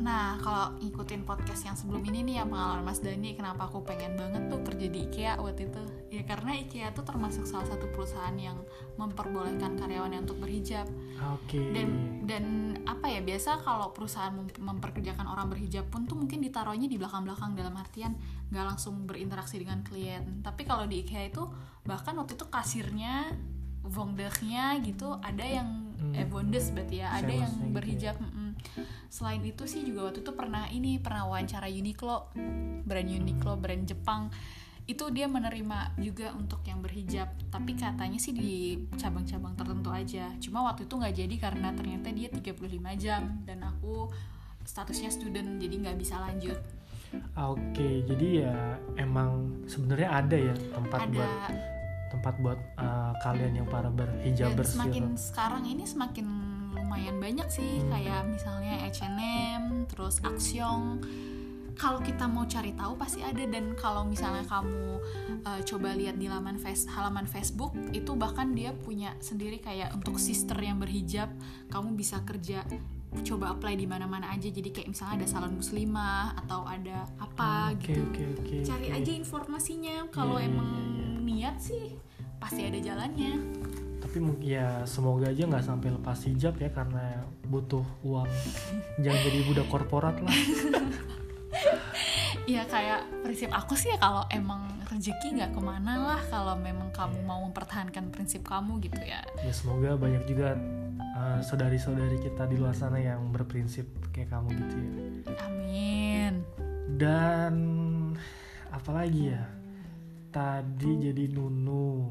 Nah, 0.00 0.40
kalau 0.40 0.78
ngikutin 0.80 1.28
podcast 1.28 1.68
yang 1.68 1.76
sebelum 1.76 2.00
ini 2.08 2.24
nih 2.24 2.34
yang 2.40 2.48
pengalaman 2.48 2.86
Mas 2.86 3.04
Dani, 3.04 3.36
kenapa 3.36 3.68
aku 3.68 3.84
pengen 3.84 4.16
banget 4.16 4.48
tuh 4.48 4.60
kerja 4.64 4.86
di 4.88 4.98
IKEA 5.10 5.36
waktu 5.36 5.68
itu? 5.68 5.82
Ya 6.08 6.22
karena 6.24 6.56
IKEA 6.56 6.94
tuh 6.96 7.04
termasuk 7.04 7.44
salah 7.44 7.68
satu 7.68 7.90
perusahaan 7.92 8.34
yang 8.38 8.56
memperbolehkan 8.96 9.76
karyawannya 9.76 10.24
untuk 10.24 10.40
berhijab. 10.40 10.88
Oke. 11.36 11.60
Okay. 11.60 11.66
Dan 11.76 11.88
dan 12.24 12.44
apa 12.88 13.06
ya 13.12 13.20
biasa 13.22 13.62
kalau 13.62 13.92
perusahaan 13.92 14.32
mem 14.32 14.48
memperkerjakan 14.54 15.26
orang 15.28 15.52
berhijab 15.52 15.86
pun 15.92 16.08
tuh 16.08 16.16
mungkin 16.18 16.40
ditaruhnya 16.40 16.88
di 16.88 16.96
belakang-belakang 16.98 17.54
dalam 17.54 17.74
artian 17.76 18.16
nggak 18.50 18.64
langsung 18.64 19.04
berinteraksi 19.04 19.60
dengan 19.60 19.84
klien. 19.84 20.40
Tapi 20.40 20.62
kalau 20.64 20.88
di 20.88 21.04
IKEA 21.04 21.30
itu 21.30 21.44
bahkan 21.82 22.14
waktu 22.18 22.34
itu 22.38 22.46
kasirnya, 22.50 23.34
vongdernya 23.82 24.78
gitu 24.86 25.18
ada 25.18 25.42
yang 25.42 25.94
hmm. 25.98 26.14
eh 26.14 26.26
bondes 26.26 26.70
berarti 26.70 27.02
ya, 27.02 27.18
ada 27.18 27.30
yang 27.30 27.50
gitu 27.50 28.06
ya. 28.06 28.14
Berhijab. 28.62 28.86
Selain 29.10 29.42
itu 29.42 29.64
sih 29.66 29.82
juga 29.82 30.10
waktu 30.10 30.22
itu 30.22 30.32
pernah 30.32 30.64
ini 30.70 31.02
pernah 31.02 31.26
wawancara 31.26 31.68
Uniqlo 31.68 32.32
brand 32.86 33.08
Uniqlo 33.10 33.58
brand 33.58 33.84
Jepang 33.84 34.30
itu 34.82 35.06
dia 35.14 35.30
menerima 35.30 35.94
juga 36.02 36.34
untuk 36.34 36.66
yang 36.66 36.82
berhijab 36.82 37.30
tapi 37.54 37.78
katanya 37.78 38.18
sih 38.18 38.34
di 38.34 38.82
cabang-cabang 38.98 39.54
tertentu 39.54 39.94
aja 39.94 40.34
cuma 40.42 40.66
waktu 40.66 40.90
itu 40.90 40.94
nggak 40.98 41.14
jadi 41.22 41.34
karena 41.38 41.70
ternyata 41.70 42.10
dia 42.10 42.26
35 42.26 42.58
jam 42.98 43.46
dan 43.46 43.62
aku 43.62 44.10
statusnya 44.66 45.14
student 45.14 45.62
jadi 45.62 45.86
nggak 45.86 45.98
bisa 46.02 46.18
lanjut 46.18 46.58
Oke, 47.36 48.08
jadi 48.08 48.26
ya 48.44 48.56
emang 48.96 49.60
sebenarnya 49.68 50.08
ada 50.08 50.36
ya 50.36 50.54
tempat 50.72 51.00
ada. 51.04 51.12
buat 51.12 51.32
tempat 52.08 52.34
buat 52.40 52.60
uh, 52.76 53.12
kalian 53.24 53.52
yang 53.60 53.68
para 53.68 53.92
berhijabers. 53.92 54.72
Dan 54.72 54.76
semakin 54.80 55.04
gitu. 55.12 55.20
sekarang 55.20 55.64
ini 55.68 55.84
semakin 55.84 56.26
lumayan 56.82 57.16
banyak 57.22 57.48
sih 57.48 57.80
kayak 57.86 58.26
misalnya 58.26 58.82
H&M 58.90 59.86
terus 59.86 60.18
Axiong 60.20 61.00
kalau 61.72 62.04
kita 62.04 62.28
mau 62.28 62.44
cari 62.44 62.76
tahu 62.76 62.94
pasti 63.00 63.24
ada 63.24 63.42
dan 63.48 63.72
kalau 63.74 64.04
misalnya 64.04 64.44
kamu 64.44 65.00
uh, 65.46 65.60
coba 65.64 65.96
lihat 65.96 66.20
di 66.20 66.28
halaman 66.28 66.60
face 66.60 66.84
halaman 66.84 67.24
Facebook 67.24 67.72
itu 67.96 68.12
bahkan 68.12 68.52
dia 68.52 68.76
punya 68.76 69.16
sendiri 69.24 69.56
kayak 69.58 69.94
untuk 69.96 70.20
sister 70.20 70.56
yang 70.60 70.76
berhijab 70.76 71.32
kamu 71.72 71.96
bisa 71.96 72.20
kerja 72.28 72.62
coba 73.20 73.52
apply 73.52 73.76
di 73.76 73.84
mana-mana 73.84 74.32
aja. 74.32 74.48
Jadi 74.48 74.72
kayak 74.72 74.88
misalnya 74.88 75.20
ada 75.20 75.28
salon 75.28 75.52
muslimah 75.52 76.32
atau 76.44 76.64
ada 76.64 77.04
apa 77.20 77.76
okay, 77.76 77.92
gitu. 77.92 78.08
okay, 78.08 78.26
okay, 78.40 78.60
cari 78.64 78.88
aja 78.88 79.12
informasinya. 79.12 80.08
Kalau 80.08 80.40
yeah, 80.40 80.48
emang 80.48 80.70
yeah, 80.72 80.96
yeah. 80.96 81.20
niat 81.20 81.56
sih 81.60 81.86
pasti 82.40 82.66
ada 82.66 82.80
jalannya 82.82 83.38
tapi 84.12 84.44
ya 84.44 84.84
semoga 84.84 85.32
aja 85.32 85.48
nggak 85.48 85.64
sampai 85.64 85.88
lepas 85.88 86.20
hijab 86.28 86.52
ya 86.60 86.68
karena 86.68 87.24
butuh 87.48 87.80
uang. 88.04 88.28
Jangan 89.00 89.20
jadi 89.24 89.40
budak 89.48 89.66
korporat 89.72 90.20
lah. 90.20 90.36
Ya 92.42 92.66
kayak 92.66 93.06
prinsip 93.22 93.54
aku 93.54 93.78
sih 93.78 93.94
ya 93.94 94.02
kalau 94.02 94.26
emang 94.34 94.66
rezeki 94.90 95.38
nggak 95.38 95.54
ke 95.54 95.60
mana 95.62 95.94
lah 95.94 96.20
kalau 96.26 96.58
memang 96.58 96.90
kamu 96.90 97.22
mau 97.22 97.38
mempertahankan 97.46 98.10
prinsip 98.10 98.42
kamu 98.42 98.82
gitu 98.82 98.98
ya. 98.98 99.22
Ya 99.46 99.52
semoga 99.54 99.94
banyak 99.94 100.26
juga 100.26 100.58
uh, 101.14 101.38
saudari-saudari 101.38 102.18
kita 102.18 102.50
di 102.50 102.58
luar 102.58 102.74
sana 102.74 102.98
yang 102.98 103.30
berprinsip 103.30 103.86
kayak 104.10 104.34
kamu 104.34 104.58
gitu 104.58 104.74
ya. 104.74 104.90
Amin. 105.46 106.42
Dan 106.98 107.54
apalagi 108.74 109.38
ya? 109.38 109.46
Tadi 110.34 110.90
jadi 110.98 111.30
nunu 111.30 112.10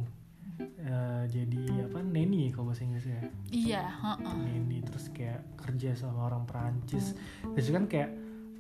uh, 0.82 1.24
jadi 1.26 1.90
apa 1.90 2.00
neni 2.04 2.52
kalau 2.54 2.72
bahasa 2.72 2.84
Inggris 2.86 3.06
ya 3.08 3.22
iya 3.52 3.84
uh-uh. 4.02 4.36
neni 4.42 4.82
terus 4.82 5.10
kayak 5.14 5.52
kerja 5.62 5.94
sama 5.94 6.28
orang 6.28 6.44
Perancis. 6.50 7.14
Terus 7.54 7.70
kan 7.70 7.86
kayak 7.86 8.10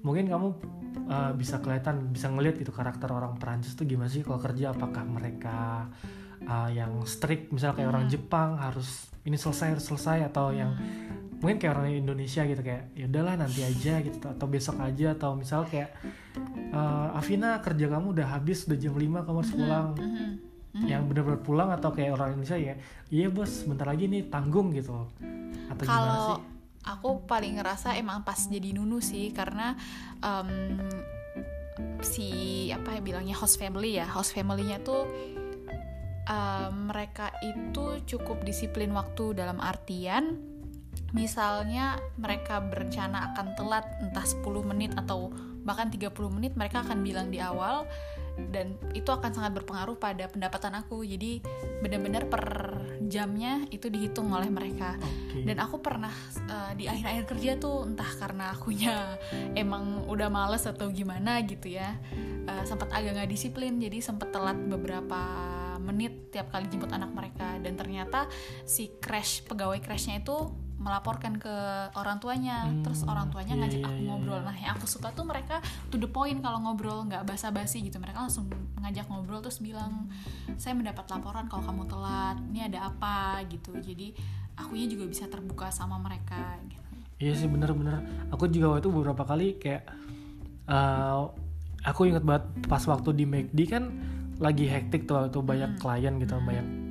mungkin 0.01 0.29
kamu 0.29 0.47
uh, 1.09 1.31
bisa 1.37 1.61
kelihatan 1.61 2.09
bisa 2.13 2.29
ngelihat 2.29 2.57
gitu 2.57 2.73
karakter 2.73 3.09
orang 3.09 3.37
Perancis 3.37 3.73
tuh 3.73 3.85
gimana 3.89 4.09
sih 4.09 4.21
kalau 4.21 4.39
kerja? 4.39 4.73
Apakah 4.73 5.03
mereka 5.05 5.89
uh, 6.45 6.69
yang 6.69 7.01
strict 7.03 7.49
misalnya 7.53 7.83
kayak 7.83 7.89
orang 7.89 8.05
Jepang 8.07 8.57
harus 8.57 9.09
ini 9.25 9.37
selesai 9.37 9.77
harus 9.77 9.85
selesai 9.85 10.29
atau 10.33 10.49
yang 10.53 10.73
mungkin 11.41 11.57
kayak 11.57 11.73
orang 11.73 11.89
Indonesia 11.97 12.45
gitu 12.45 12.61
kayak 12.61 12.93
ya 12.93 13.09
udahlah 13.09 13.33
nanti 13.33 13.65
aja 13.65 13.97
gitu 14.05 14.21
atau 14.21 14.45
besok 14.45 14.77
aja 14.77 15.17
atau 15.17 15.33
misal 15.33 15.65
kayak 15.65 15.89
uh, 16.69 17.17
Afina 17.17 17.57
kerja 17.65 17.89
kamu 17.89 18.13
udah 18.13 18.27
habis 18.37 18.69
udah 18.69 18.77
jam 18.77 18.93
5 18.93 19.25
kamu 19.25 19.37
harus 19.41 19.53
pulang 19.57 19.89
yang 20.71 21.03
benar-benar 21.07 21.41
pulang 21.43 21.69
atau 21.75 21.91
kayak 21.91 22.15
orang 22.15 22.39
Indonesia 22.39 22.55
ya 22.55 22.75
iya 23.12 23.27
bos 23.27 23.67
bentar 23.67 23.91
lagi 23.91 24.07
nih 24.07 24.31
tanggung 24.31 24.71
gitu 24.71 24.95
atau 25.67 25.84
Kalau 25.84 25.99
gimana 25.99 26.39
sih? 26.39 26.43
aku 26.88 27.10
paling 27.27 27.60
ngerasa 27.60 27.99
emang 27.99 28.23
pas 28.23 28.39
jadi 28.39 28.71
nunu 28.71 29.03
sih 29.03 29.36
karena 29.36 29.75
um, 30.23 30.79
si 32.01 32.69
apa 32.73 32.97
ya 32.97 33.01
bilangnya 33.03 33.36
host 33.36 33.60
family 33.60 33.99
ya 33.99 34.07
host 34.07 34.34
familynya 34.34 34.79
tuh 34.81 35.05
um, 36.25 36.89
mereka 36.89 37.29
itu 37.43 38.01
cukup 38.15 38.41
disiplin 38.47 38.89
waktu 38.95 39.38
dalam 39.38 39.60
artian 39.60 40.39
misalnya 41.12 41.99
mereka 42.15 42.63
berencana 42.63 43.36
akan 43.36 43.60
telat 43.60 43.84
entah 43.99 44.23
10 44.23 44.47
menit 44.63 44.91
atau 44.95 45.31
bahkan 45.62 45.91
30 45.91 46.10
menit 46.31 46.55
mereka 46.55 46.81
akan 46.81 47.03
bilang 47.03 47.27
di 47.29 47.38
awal 47.43 47.84
dan 48.49 48.80
itu 48.97 49.08
akan 49.12 49.30
sangat 49.30 49.62
berpengaruh 49.62 49.99
pada 50.01 50.25
pendapatan 50.32 50.73
aku. 50.80 51.06
Jadi 51.06 51.43
benar-benar 51.84 52.25
per 52.32 52.45
jamnya 53.06 53.67
itu 53.69 53.91
dihitung 53.91 54.32
oleh 54.34 54.49
mereka. 54.49 54.97
Oke. 55.32 55.47
dan 55.47 55.63
aku 55.63 55.80
pernah 55.80 56.12
uh, 56.51 56.75
di 56.75 56.91
akhir-akhir 56.91 57.23
kerja 57.23 57.51
tuh 57.56 57.88
entah 57.88 58.12
karena 58.19 58.51
akunya 58.51 59.15
emang 59.62 60.04
udah 60.12 60.27
males 60.27 60.67
atau 60.67 60.91
gimana 60.91 61.39
gitu 61.47 61.71
ya 61.71 61.95
uh, 62.47 62.63
sempat 62.67 62.89
agak 62.93 63.17
nggak 63.17 63.32
disiplin. 63.32 63.77
Jadi 63.77 64.01
sempat 64.01 64.34
telat 64.34 64.58
beberapa 64.58 65.19
menit 65.82 66.30
tiap 66.34 66.54
kali 66.54 66.69
jemput 66.69 66.91
anak 66.93 67.12
mereka. 67.12 67.58
Dan 67.60 67.75
ternyata 67.77 68.30
si 68.65 68.91
crash 69.01 69.45
pegawai 69.45 69.82
crashnya 69.82 70.21
itu 70.21 70.51
melaporkan 70.82 71.38
ke 71.38 71.54
orang 71.94 72.17
tuanya. 72.17 72.65
Hmm, 72.65 72.82
terus 72.82 73.06
orang 73.06 73.30
tuanya 73.30 73.54
iya, 73.54 73.62
ngajak 73.62 73.80
iya, 73.80 73.88
aku 73.88 74.02
iya, 74.02 74.10
ngobrol. 74.10 74.39
iya. 74.41 74.48
nah 74.50 74.56
yang 74.58 74.74
aku 74.76 74.86
suka 74.89 75.13
tuh 75.13 75.26
mereka 75.30 75.62
to 75.94 76.02
the 76.02 76.10
point 76.10 76.41
kalau 76.41 76.58
ngobrol 76.60 77.06
nggak 77.06 77.22
basa-basi 77.24 77.86
gitu. 77.86 78.02
Mereka 78.02 78.26
langsung 78.26 78.50
ngajak 78.82 79.06
ngobrol 79.08 79.39
terus 79.46 79.62
bilang 79.62 80.10
saya 80.58 80.74
mendapat 80.74 81.06
laporan 81.13 81.46
kalau 81.46 81.63
kamu 81.63 81.84
telat. 81.86 82.38
Ini 82.50 82.60
ada 82.74 82.89
apa? 82.89 83.46
Gitu. 83.46 83.78
Jadi 83.78 84.17
akunya 84.58 84.89
juga 84.89 85.06
bisa 85.06 85.30
terbuka 85.30 85.70
sama 85.70 86.02
mereka 86.02 86.58
gitu. 86.65 86.82
Iya 87.22 87.34
sih 87.38 87.48
bener-bener. 87.48 88.02
Aku 88.34 88.50
juga 88.50 88.74
waktu 88.74 88.89
itu 88.89 88.91
beberapa 88.91 89.24
kali 89.24 89.62
kayak 89.62 89.86
uh, 90.65 91.30
aku 91.86 92.10
inget 92.10 92.26
banget 92.26 92.50
pas 92.65 92.82
waktu 92.89 93.13
di 93.13 93.26
McD 93.30 93.60
kan 93.70 93.84
lagi 94.41 94.65
hektik 94.65 95.06
tuh 95.06 95.22
waktu 95.22 95.38
banyak 95.38 95.78
klien 95.78 96.17
gitu, 96.17 96.34
banyak 96.41 96.90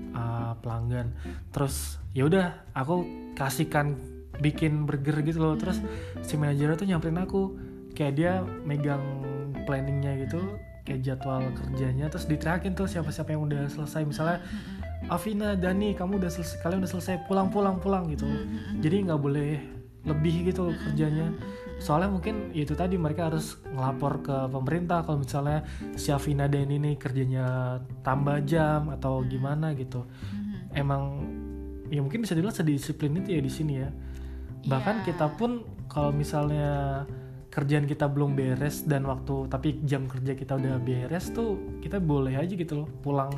uh, 0.51 0.57
pelanggan. 0.59 1.15
Terus 1.55 2.03
ya 2.11 2.27
udah 2.27 2.67
aku 2.75 3.07
kasihkan 3.39 3.95
bikin 4.43 4.85
burger 4.85 5.23
gitu 5.23 5.39
loh. 5.39 5.55
Terus 5.55 5.79
si 6.27 6.35
manajernya 6.35 6.77
tuh 6.77 6.89
nyamperin 6.91 7.23
aku 7.23 7.43
kayak 7.95 8.15
dia 8.19 8.33
megang 8.67 9.03
planningnya 9.65 10.27
gitu 10.27 10.41
kayak 10.81 11.05
jadwal 11.05 11.45
kerjanya 11.55 12.09
terus 12.09 12.25
diterakin 12.25 12.73
tuh 12.73 12.89
siapa-siapa 12.89 13.37
yang 13.37 13.45
udah 13.45 13.69
selesai 13.69 14.03
misalnya 14.09 14.41
Afina, 15.11 15.59
Dani, 15.59 15.97
kamu 15.97 16.23
udah 16.23 16.31
selesai, 16.31 16.61
kalian 16.63 16.85
udah 16.85 16.93
selesai 16.93 17.25
pulang 17.27 17.51
pulang 17.51 17.83
pulang 17.83 18.07
gitu. 18.13 18.29
Jadi 18.79 19.11
nggak 19.11 19.19
boleh 19.19 19.59
lebih 20.07 20.53
gitu 20.53 20.71
kerjanya. 20.87 21.35
Soalnya 21.81 22.13
mungkin 22.13 22.53
ya 22.53 22.69
itu 22.69 22.77
tadi 22.77 23.01
mereka 23.01 23.33
harus 23.33 23.57
ngelapor 23.65 24.21
ke 24.21 24.37
pemerintah 24.53 25.01
kalau 25.01 25.25
misalnya 25.25 25.65
si 25.97 26.13
Afina 26.13 26.45
dan 26.45 26.69
ini 26.69 27.01
kerjanya 27.01 27.81
tambah 28.05 28.45
jam 28.45 28.93
atau 28.93 29.25
gimana 29.25 29.73
gitu. 29.73 30.05
Emang 30.77 31.25
ya 31.89 32.05
mungkin 32.05 32.23
bisa 32.23 32.37
dibilang 32.37 32.55
sedisiplin 32.55 33.17
itu 33.19 33.33
ya 33.33 33.41
di 33.41 33.51
sini 33.51 33.75
ya. 33.81 33.89
Bahkan 34.69 35.03
Iya. 35.03 35.05
kita 35.09 35.27
pun 35.41 35.65
kalau 35.89 36.13
misalnya 36.13 37.03
kerjaan 37.51 37.89
kita 37.89 38.07
belum 38.07 38.39
beres 38.39 38.87
dan 38.87 39.03
waktu 39.11 39.51
tapi 39.51 39.83
jam 39.83 40.07
kerja 40.07 40.39
kita 40.39 40.55
udah 40.55 40.79
beres 40.79 41.35
tuh 41.35 41.59
kita 41.83 41.99
boleh 41.99 42.39
aja 42.39 42.55
gitu 42.55 42.87
loh 42.87 42.89
pulang 43.03 43.33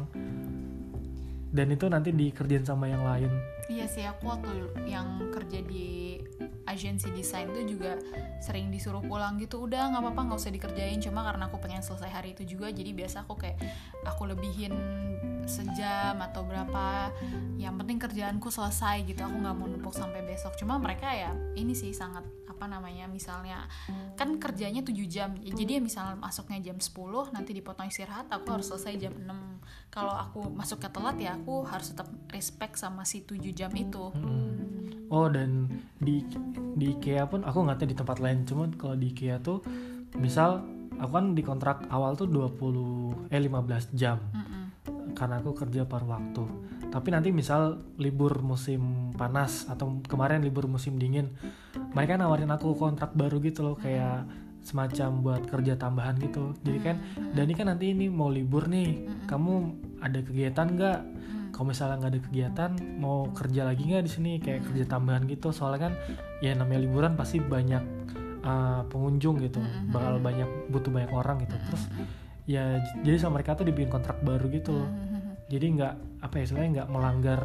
dan 1.53 1.69
itu 1.69 1.85
nanti 1.87 2.11
dikerjain 2.11 2.65
sama 2.65 2.89
yang 2.89 3.05
lain. 3.05 3.29
Iya 3.69 3.87
sih 3.87 4.05
aku 4.09 4.25
waktu 4.29 4.53
yang 4.89 5.31
kerja 5.33 5.61
di 5.65 6.19
agensi 6.65 7.13
desain 7.13 7.49
tuh 7.53 7.65
juga 7.69 8.01
sering 8.41 8.73
disuruh 8.73 9.05
pulang 9.05 9.37
gitu. 9.37 9.69
Udah 9.69 9.93
nggak 9.93 10.03
apa-apa 10.03 10.21
nggak 10.33 10.41
usah 10.41 10.53
dikerjain. 10.53 10.99
Cuma 11.05 11.23
karena 11.23 11.47
aku 11.53 11.61
pengen 11.61 11.85
selesai 11.85 12.11
hari 12.11 12.33
itu 12.33 12.57
juga 12.57 12.73
jadi 12.73 12.91
biasa 12.97 13.29
aku 13.29 13.37
kayak 13.37 13.61
aku 14.09 14.33
lebihin 14.33 14.75
sejam 15.45 16.17
atau 16.19 16.43
berapa. 16.43 17.13
Yang 17.61 17.75
penting 17.85 17.99
kerjaanku 18.01 18.49
selesai 18.49 19.05
gitu. 19.05 19.21
Aku 19.21 19.37
nggak 19.37 19.55
mau 19.57 19.69
numpuk 19.69 19.93
sampai 19.93 20.25
besok. 20.25 20.57
Cuma 20.57 20.81
mereka 20.81 21.13
ya 21.13 21.37
ini 21.55 21.77
sih 21.77 21.93
sangat 21.93 22.25
apa 22.63 22.71
namanya 22.71 23.11
misalnya 23.11 23.67
kan 24.15 24.39
kerjanya 24.39 24.87
7 24.87 24.95
jam 25.11 25.35
ya, 25.43 25.51
jadi 25.51 25.71
ya 25.75 25.81
misalnya 25.83 26.15
masuknya 26.15 26.63
jam 26.63 26.79
10 26.79 27.35
nanti 27.35 27.51
dipotong 27.59 27.91
istirahat 27.91 28.31
aku 28.31 28.55
harus 28.55 28.71
selesai 28.71 29.03
jam 29.03 29.11
6 29.19 29.27
kalau 29.91 30.15
aku 30.15 30.47
masuknya 30.55 30.95
telat 30.95 31.19
ya 31.19 31.35
aku 31.35 31.67
harus 31.67 31.91
tetap 31.91 32.07
respect 32.31 32.79
sama 32.79 33.03
si 33.03 33.27
7 33.27 33.43
jam 33.51 33.75
itu. 33.75 34.15
Hmm. 34.15 35.11
oh 35.11 35.27
dan 35.27 35.67
di 35.99 36.23
di 36.79 36.95
IKEA 36.95 37.27
pun 37.27 37.43
aku 37.43 37.67
nggak 37.67 37.83
tahu 37.83 37.91
di 37.91 37.99
tempat 37.99 38.23
lain 38.23 38.47
cuman 38.47 38.71
kalau 38.79 38.95
di 38.95 39.11
IKEA 39.11 39.43
tuh 39.43 39.59
misal 40.23 40.63
aku 41.03 41.11
kan 41.19 41.35
di 41.35 41.43
kontrak 41.43 41.91
awal 41.91 42.15
tuh 42.15 42.31
20 42.31 43.27
eh 43.35 43.43
15 43.43 43.91
jam. 43.99 44.23
Mm-mm. 44.31 44.65
karena 45.19 45.43
aku 45.43 45.51
kerja 45.51 45.83
paruh 45.83 46.15
waktu 46.15 46.47
tapi 46.93 47.09
nanti 47.09 47.33
misal 47.33 47.81
libur 47.97 48.45
musim 48.45 49.11
panas 49.17 49.65
atau 49.65 50.05
kemarin 50.05 50.45
libur 50.45 50.69
musim 50.69 51.01
dingin 51.01 51.33
mereka 51.97 52.21
nawarin 52.21 52.53
aku 52.53 52.77
kontrak 52.77 53.17
baru 53.17 53.41
gitu 53.41 53.65
loh 53.65 53.77
kayak 53.81 54.29
semacam 54.63 55.11
buat 55.27 55.43
kerja 55.51 55.75
tambahan 55.75 56.17
gitu. 56.23 56.55
Jadi 56.63 56.79
kan 56.79 56.97
Dani 57.35 57.53
kan 57.53 57.67
nanti 57.67 57.91
ini 57.91 58.07
mau 58.07 58.31
libur 58.31 58.71
nih 58.71 59.11
kamu 59.27 59.53
ada 59.99 60.23
kegiatan 60.23 60.67
nggak? 60.79 61.01
Kalau 61.53 61.67
misalnya 61.69 61.97
nggak 62.01 62.13
ada 62.15 62.23
kegiatan 62.23 62.71
mau 62.97 63.29
kerja 63.35 63.67
lagi 63.67 63.83
nggak 63.91 64.05
di 64.07 64.13
sini? 64.13 64.33
Kayak 64.39 64.71
kerja 64.71 64.85
tambahan 64.87 65.27
gitu. 65.27 65.51
Soalnya 65.51 65.91
kan 65.91 65.93
ya 66.41 66.55
namanya 66.55 66.81
liburan 66.87 67.19
pasti 67.19 67.43
banyak 67.43 67.83
uh, 68.47 68.87
pengunjung 68.87 69.43
gitu. 69.43 69.59
Bakal 69.91 70.23
banyak 70.23 70.71
butuh 70.71 70.95
banyak 70.95 71.11
orang 71.11 71.43
gitu. 71.43 71.59
Terus 71.69 71.85
ya 72.47 72.79
jadi 73.03 73.19
sama 73.19 73.43
mereka 73.43 73.59
tuh 73.59 73.67
dibikin 73.67 73.91
kontrak 73.91 74.19
baru 74.23 74.47
gitu 74.51 74.75
loh 74.75 75.12
jadi 75.51 75.67
nggak 75.79 75.95
apa 76.23 76.35
ya 76.39 76.43
istilahnya 76.43 76.71
nggak 76.83 76.89
melanggar 76.91 77.41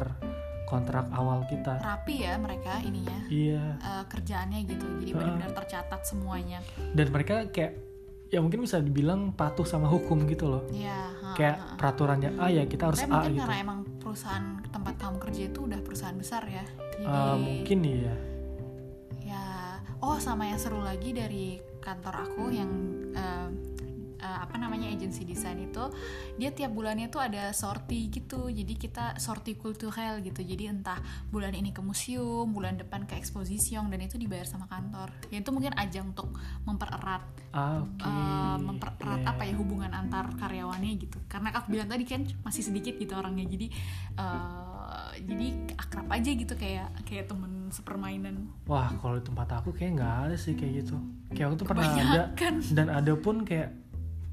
kontrak 0.68 1.08
awal 1.16 1.48
kita. 1.48 1.80
Rapi 1.80 2.28
ya 2.28 2.36
mereka 2.36 2.76
ininya. 2.84 3.18
Iya. 3.32 3.64
Eh, 3.80 4.04
kerjaannya 4.04 4.58
gitu. 4.68 4.86
Jadi 5.00 5.10
benar-benar 5.16 5.52
tercatat 5.56 6.04
semuanya. 6.04 6.60
Dan 6.92 7.08
mereka 7.08 7.48
kayak 7.48 7.72
ya 8.28 8.44
mungkin 8.44 8.60
bisa 8.60 8.76
dibilang 8.84 9.32
patuh 9.32 9.64
sama 9.64 9.88
hukum 9.88 10.28
gitu 10.28 10.44
loh. 10.52 10.62
Ya 10.68 11.08
ha, 11.24 11.32
kayak 11.32 11.56
ha, 11.56 11.64
ha. 11.72 11.76
peraturannya 11.80 12.36
A 12.36 12.52
ya 12.52 12.68
kita 12.68 12.92
harus 12.92 13.00
Tapi 13.00 13.08
A 13.08 13.12
mungkin 13.16 13.32
gitu. 13.32 13.40
karena 13.40 13.56
emang 13.56 13.78
perusahaan 13.96 14.46
tempat 14.68 14.94
kamu 15.00 15.16
kerja 15.16 15.42
itu 15.48 15.58
udah 15.64 15.80
perusahaan 15.80 16.18
besar 16.20 16.42
ya. 16.44 16.64
Jadi 16.92 17.04
Ah, 17.08 17.36
mungkin 17.40 17.78
iya. 17.88 18.14
Ya 19.24 19.44
oh 20.04 20.20
sama 20.20 20.52
yang 20.52 20.60
seru 20.60 20.84
lagi 20.84 21.16
dari 21.16 21.56
kantor 21.80 22.28
aku 22.28 22.52
yang 22.52 22.70
eh, 23.16 23.48
eh, 24.18 24.38
apa 24.38 24.54
namanya 24.54 24.86
agensi 24.86 25.22
desain 25.22 25.56
itu 25.56 25.84
dia 26.34 26.50
tiap 26.50 26.70
bulannya 26.70 27.06
tuh 27.06 27.22
ada 27.22 27.50
sorti 27.52 28.06
gitu. 28.08 28.46
Jadi 28.48 28.74
kita 28.74 29.16
sorti 29.16 29.54
kulturel 29.54 30.20
gitu. 30.20 30.42
Jadi 30.42 30.68
entah 30.68 30.98
bulan 31.28 31.54
ini 31.54 31.70
ke 31.70 31.80
museum 31.80 32.46
bulan 32.48 32.76
depan 32.76 33.04
ke 33.04 33.14
exposition 33.14 33.86
dan 33.86 34.00
itu 34.00 34.14
dibayar 34.14 34.44
sama 34.44 34.66
kantor. 34.66 35.10
Ya 35.30 35.38
itu 35.38 35.50
mungkin 35.50 35.72
ajang 35.74 36.10
untuk 36.10 36.34
mempererat 36.62 37.22
ah 37.48 37.80
oke. 37.80 38.02
eh, 38.02 38.56
mempererat 38.60 38.96
Iya. 39.18 39.30
apa 39.30 39.42
ya 39.42 39.54
hubungan 39.56 39.90
antar 39.90 40.28
karyawannya 40.36 40.92
gitu. 40.98 41.18
Karena 41.26 41.48
aku 41.50 41.70
bilang 41.70 41.88
tadi 41.88 42.04
kan 42.04 42.22
masih 42.42 42.60
sedikit 42.60 42.94
gitu 42.94 43.14
orangnya. 43.14 43.46
Jadi 43.46 43.66
eh, 44.16 45.12
jadi 45.18 45.46
akrab 45.74 46.08
aja 46.08 46.30
gitu 46.30 46.54
kayak 46.54 46.88
kayak 47.04 47.26
temen 47.26 47.68
sepermainan. 47.68 48.48
Wah 48.64 48.88
kalau 48.96 49.16
di 49.16 49.24
tempat 49.24 49.48
aku 49.60 49.72
kayak 49.72 49.98
nggak 49.98 50.14
ada 50.28 50.36
sih 50.36 50.54
kayak 50.54 50.84
gitu. 50.84 50.96
Kayak 51.30 51.46
aku 51.48 51.56
tuh 51.56 51.66
pernah 51.66 51.84
ada. 51.84 51.98
Kebanyakan. 52.32 52.54
Dan 52.72 52.86
ada 52.88 53.12
pun 53.14 53.36
kayak 53.42 53.68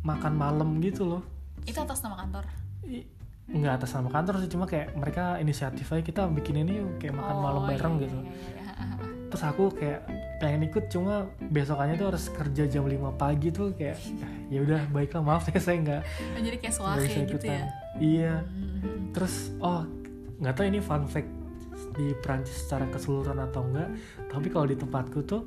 makan 0.05 0.33
malam 0.33 0.69
gitu 0.79 1.03
loh. 1.03 1.21
Itu 1.65 1.81
atas 1.81 1.99
nama 1.99 2.15
kantor? 2.15 2.45
I- 2.85 3.09
nggak 3.45 3.73
atas 3.77 3.93
nama 3.93 4.09
kantor 4.09 4.41
sih 4.41 4.49
cuma 4.49 4.65
kayak 4.65 4.93
mereka 4.93 5.37
inisiatif 5.37 5.85
aja 5.87 6.01
kita 6.01 6.25
bikin 6.29 6.61
ini 6.61 6.81
yuk, 6.81 6.97
kayak 6.97 7.13
makan 7.13 7.35
malam 7.37 7.61
Oh, 7.61 7.67
bareng 7.67 7.93
iya, 7.95 8.01
gitu. 8.01 8.17
iya, 8.17 8.25
iya, 8.25 8.61
iya. 8.65 8.85
terus 9.29 9.43
aku 9.43 9.63
kayak 9.69 9.99
pengen 10.37 10.61
ikut 10.65 10.85
cuma 10.87 11.13
besokannya 11.43 11.93
tuh 11.95 12.07
harus 12.09 12.25
kerja 12.27 12.63
jam 12.65 12.85
5 12.85 12.97
pagi 13.13 13.49
tuh 13.49 13.69
kayak 13.73 14.01
ya 14.47 14.59
udah 14.61 14.81
baiklah 14.89 15.21
maaf 15.21 15.45
ya 15.45 15.61
saya 15.65 15.77
nggak 15.77 16.01
Oh, 16.01 16.41
jadi 16.41 16.57
kayak 16.57 16.73
gitu 17.29 17.45
ya? 17.45 17.63
Iya. 17.95 18.35
Mhm. 18.41 19.13
terus 19.13 19.53
oh 19.57 19.85
nggak 20.35 20.53
tahu 20.55 20.65
ini 20.65 20.79
fun 20.79 21.05
fact 21.05 21.29
di 21.93 22.17
Prancis 22.17 22.65
secara 22.65 22.89
keseluruhan 22.89 23.37
atau 23.39 23.61
enggak 23.63 23.93
tapi 24.25 24.47
kalau 24.49 24.65
di 24.65 24.75
tempatku 24.75 25.21
tuh 25.21 25.45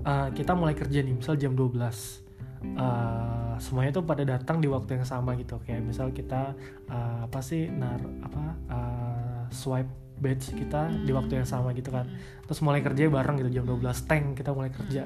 uh, 0.00 0.30
kita 0.30 0.54
mulai 0.54 0.72
kerja 0.72 1.02
nih 1.02 1.10
misal 1.12 1.34
jam 1.34 1.52
12 1.52 2.31
Uh, 2.62 3.54
semuanya 3.58 3.94
tuh 3.94 4.04
pada 4.06 4.26
datang 4.26 4.58
di 4.58 4.66
waktu 4.70 4.98
yang 4.98 5.06
sama 5.06 5.34
gitu. 5.38 5.60
Kayak 5.62 5.82
misal 5.86 6.10
kita 6.10 6.54
uh, 6.90 7.26
apa 7.26 7.38
sih 7.42 7.68
nar 7.70 8.00
apa 8.24 8.42
uh, 8.70 9.42
swipe 9.52 10.02
badge 10.22 10.54
kita 10.54 10.86
di 11.02 11.10
waktu 11.10 11.42
yang 11.42 11.48
sama 11.48 11.74
gitu 11.74 11.90
kan. 11.90 12.06
Terus 12.46 12.62
mulai 12.62 12.78
kerja 12.78 13.10
bareng 13.10 13.42
gitu 13.42 13.50
jam 13.60 13.64
12 13.66 14.08
tank 14.08 14.24
kita 14.38 14.54
mulai 14.54 14.70
kerja. 14.70 15.02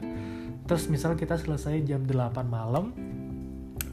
Terus 0.66 0.90
misal 0.92 1.16
kita 1.16 1.40
selesai 1.40 1.80
jam 1.88 2.04
8 2.04 2.44
malam 2.44 2.92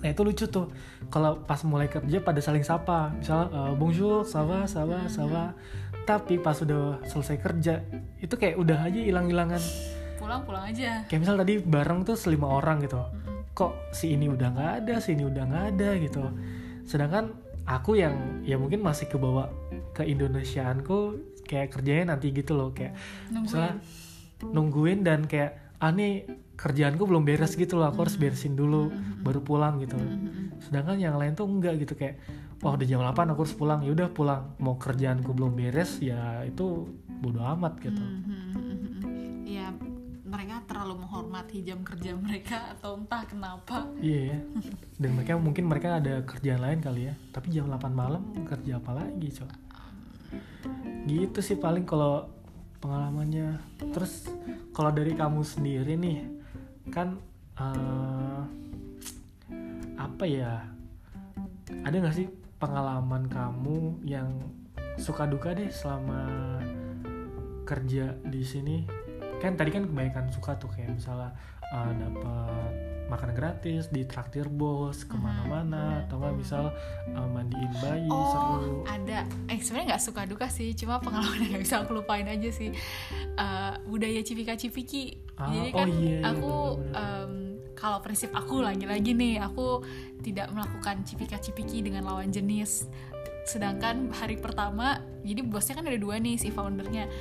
nah 0.04 0.12
itu 0.12 0.20
lucu 0.20 0.46
tuh. 0.52 0.68
Kalau 1.08 1.40
pas 1.48 1.64
mulai 1.64 1.88
kerja 1.88 2.20
pada 2.20 2.44
saling 2.44 2.68
sapa. 2.68 3.16
Misal 3.16 3.48
eh, 3.48 3.74
bonjour 3.80 4.28
sawa 4.28 4.68
sawa 4.68 5.08
sawa 5.08 5.56
tapi 6.04 6.36
pas 6.36 6.60
udah 6.60 7.00
selesai 7.08 7.40
kerja 7.40 7.80
itu 8.20 8.36
kayak 8.36 8.60
udah 8.60 8.84
aja 8.84 9.00
hilang-hilangan. 9.00 9.64
Pulang 10.20 10.44
pulang 10.44 10.68
aja. 10.68 11.08
Kayak 11.08 11.22
misal 11.24 11.40
tadi 11.40 11.64
bareng 11.64 12.04
tuh 12.04 12.20
selima 12.20 12.52
orang 12.52 12.84
gitu. 12.84 13.00
Mhm. 13.00 13.33
Kok 13.54 13.94
si 13.94 14.18
ini 14.18 14.30
udah 14.30 14.50
nggak 14.54 14.72
ada 14.84 14.96
si 14.98 15.14
ini 15.14 15.24
udah 15.30 15.44
nggak 15.46 15.66
ada 15.78 15.90
gitu. 16.02 16.22
Sedangkan 16.84 17.34
aku 17.64 17.96
yang 17.96 18.44
ya 18.44 18.60
mungkin 18.60 18.84
masih 18.84 19.08
kebawa 19.08 19.50
ke 19.96 20.04
Indonesiaanku 20.04 21.22
kayak 21.46 21.76
kerjanya 21.78 22.16
nanti 22.16 22.34
gitu 22.34 22.56
loh 22.56 22.74
kayak 22.74 22.98
misalnya 23.32 23.80
nungguin 24.42 24.52
nungguin 24.56 25.00
dan 25.06 25.20
kayak 25.30 25.76
ah 25.84 25.92
nih 25.92 26.24
kerjaanku 26.56 27.04
belum 27.04 27.28
beres 27.28 27.60
gitu 27.60 27.76
loh 27.76 27.92
aku 27.92 28.08
harus 28.08 28.16
beresin 28.16 28.56
dulu 28.56 28.88
baru 29.20 29.44
pulang 29.44 29.84
gitu. 29.84 30.00
Sedangkan 30.64 30.96
yang 30.96 31.20
lain 31.20 31.36
tuh 31.36 31.44
enggak 31.44 31.76
gitu. 31.84 32.00
Kayak 32.00 32.24
wah 32.64 32.80
udah 32.80 32.88
jam 32.88 33.04
8 33.04 33.34
aku 33.36 33.40
harus 33.44 33.56
pulang. 33.56 33.80
Ya 33.84 33.92
udah 33.92 34.08
pulang. 34.08 34.56
Mau 34.64 34.80
kerjaanku 34.80 35.36
belum 35.36 35.60
beres 35.60 36.00
ya 36.00 36.42
itu 36.48 36.88
bodo 37.20 37.44
amat 37.44 37.84
gitu. 37.84 38.04
Ya 39.44 39.76
mereka 40.34 40.66
terlalu 40.66 41.06
menghormati 41.06 41.62
jam 41.62 41.86
kerja 41.86 42.18
mereka 42.18 42.74
atau 42.74 42.98
entah 42.98 43.22
kenapa. 43.30 43.86
Iya 44.02 44.34
ya. 44.34 44.40
dan 44.98 45.10
mereka 45.14 45.38
mungkin 45.38 45.70
mereka 45.70 46.02
ada 46.02 46.26
kerjaan 46.26 46.66
lain 46.66 46.82
kali 46.82 47.08
ya. 47.08 47.14
Tapi 47.30 47.54
jam 47.54 47.70
8 47.70 47.94
malam 47.94 48.34
kerja 48.50 48.82
apa 48.82 48.98
lagi 48.98 49.30
coba 49.30 49.54
gitu 51.04 51.40
sih 51.44 51.60
paling 51.60 51.84
kalau 51.84 52.26
pengalamannya. 52.80 53.60
Terus 53.92 54.32
kalau 54.72 54.92
dari 54.92 55.14
kamu 55.14 55.44
sendiri 55.44 55.94
nih 56.00 56.20
kan 56.92 57.20
eh, 57.60 58.42
apa 60.00 60.24
ya? 60.26 60.64
Ada 61.84 61.96
nggak 62.00 62.16
sih 62.16 62.28
pengalaman 62.58 63.28
kamu 63.28 64.08
yang 64.08 64.40
suka 64.96 65.28
duka 65.28 65.52
deh 65.58 65.68
selama 65.74 66.30
kerja 67.66 68.14
di 68.28 68.44
sini 68.44 69.03
kan 69.44 69.60
tadi 69.60 69.76
kan 69.76 69.84
kebanyakan 69.84 70.32
suka 70.32 70.56
tuh 70.56 70.72
kayak 70.72 70.96
misalnya 70.96 71.36
uh, 71.76 71.92
dapat 71.92 72.72
makan 73.12 73.36
gratis 73.36 73.92
di 73.92 74.08
traktir 74.08 74.48
bos 74.48 75.04
ke 75.04 75.20
mana-mana 75.20 76.08
atau 76.08 76.24
nggak 76.24 76.36
misal 76.40 76.72
uh, 77.12 77.28
mandiin 77.28 77.68
bayi 77.84 78.08
oh 78.08 78.32
seru. 78.32 78.76
ada. 78.88 79.28
Eh 79.52 79.60
sebenarnya 79.60 79.94
nggak 79.94 80.04
suka 80.08 80.22
duka 80.24 80.48
sih 80.48 80.72
cuma 80.72 81.04
pengalaman 81.04 81.52
yang 81.52 81.60
bisa 81.60 81.84
aku 81.84 82.00
lupain 82.00 82.24
aja 82.24 82.50
sih. 82.50 82.72
Eh, 83.34 83.74
budaya 83.90 84.24
cipika 84.24 84.56
cipiki. 84.56 85.20
Ah, 85.36 85.52
jadi 85.52 85.70
oh 85.74 85.78
kan 85.78 85.88
iya, 85.90 86.00
iya, 86.00 86.18
aku 86.24 86.56
em, 86.94 87.34
kalau 87.76 88.00
prinsip 88.00 88.32
aku 88.32 88.64
lagi-lagi 88.64 89.12
nih 89.12 89.44
aku 89.44 89.84
tidak 90.24 90.48
melakukan 90.56 91.04
cipika 91.04 91.36
cipiki 91.42 91.84
dengan 91.84 92.08
lawan 92.08 92.32
jenis. 92.32 92.88
Sedangkan 93.44 94.16
hari 94.16 94.40
pertama 94.40 95.04
jadi 95.28 95.44
bosnya 95.44 95.76
kan 95.76 95.86
ada 95.92 96.00
dua 96.00 96.16
nih 96.22 96.40
si 96.40 96.48
foundernya 96.54 97.12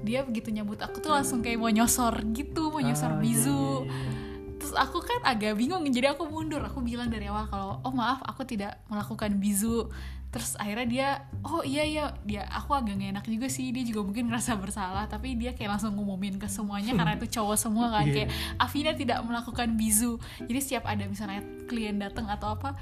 dia 0.00 0.24
begitu 0.24 0.48
nyambut 0.50 0.80
aku 0.80 0.98
tuh 1.00 1.12
langsung 1.12 1.44
kayak 1.44 1.60
mau 1.60 1.68
nyosor 1.68 2.24
gitu 2.32 2.72
mau 2.72 2.80
nyosor 2.80 3.10
Ah, 3.10 3.18
iya, 3.18 3.22
bizu 3.24 3.62
iya, 3.84 3.90
iya. 3.90 4.28
terus 4.60 4.74
aku 4.76 4.98
kan 5.00 5.20
agak 5.24 5.56
bingung 5.56 5.82
jadi 5.88 6.12
aku 6.12 6.28
mundur. 6.28 6.60
Aku 6.60 6.84
bilang 6.84 7.08
dari 7.08 7.26
awal 7.32 7.48
kalau 7.48 7.80
oh 7.80 7.92
maaf 7.96 8.20
aku 8.28 8.44
tidak 8.44 8.76
melakukan 8.92 9.40
bizu 9.40 9.88
terus 10.30 10.54
akhirnya 10.60 10.86
dia 10.86 11.08
oh 11.42 11.64
iya 11.64 11.82
iya. 11.82 12.04
Dia 12.28 12.44
aku 12.44 12.76
agak 12.76 13.00
gak 13.00 13.10
enak 13.18 13.24
juga 13.24 13.48
sih. 13.48 13.72
Dia 13.72 13.82
juga 13.88 14.04
mungkin 14.04 14.28
ngerasa 14.28 14.60
bersalah 14.60 15.08
tapi 15.08 15.32
dia 15.34 15.56
kayak 15.56 15.80
langsung 15.80 15.96
ngumumin 15.96 16.36
ke 16.36 16.44
semuanya 16.46 16.92
karena 16.92 17.16
itu 17.16 17.40
cowok 17.40 17.56
semua 17.56 17.88
kan. 17.88 18.04
Iya. 18.04 18.14
kayak 18.14 18.28
Afina 18.60 18.92
tidak 18.92 19.18
melakukan 19.24 19.68
bizu 19.80 20.20
jadi 20.44 20.58
setiap 20.60 20.84
ada 20.86 21.08
misalnya 21.08 21.40
klien 21.64 21.96
datang 21.96 22.28
atau 22.28 22.52
apa 22.52 22.76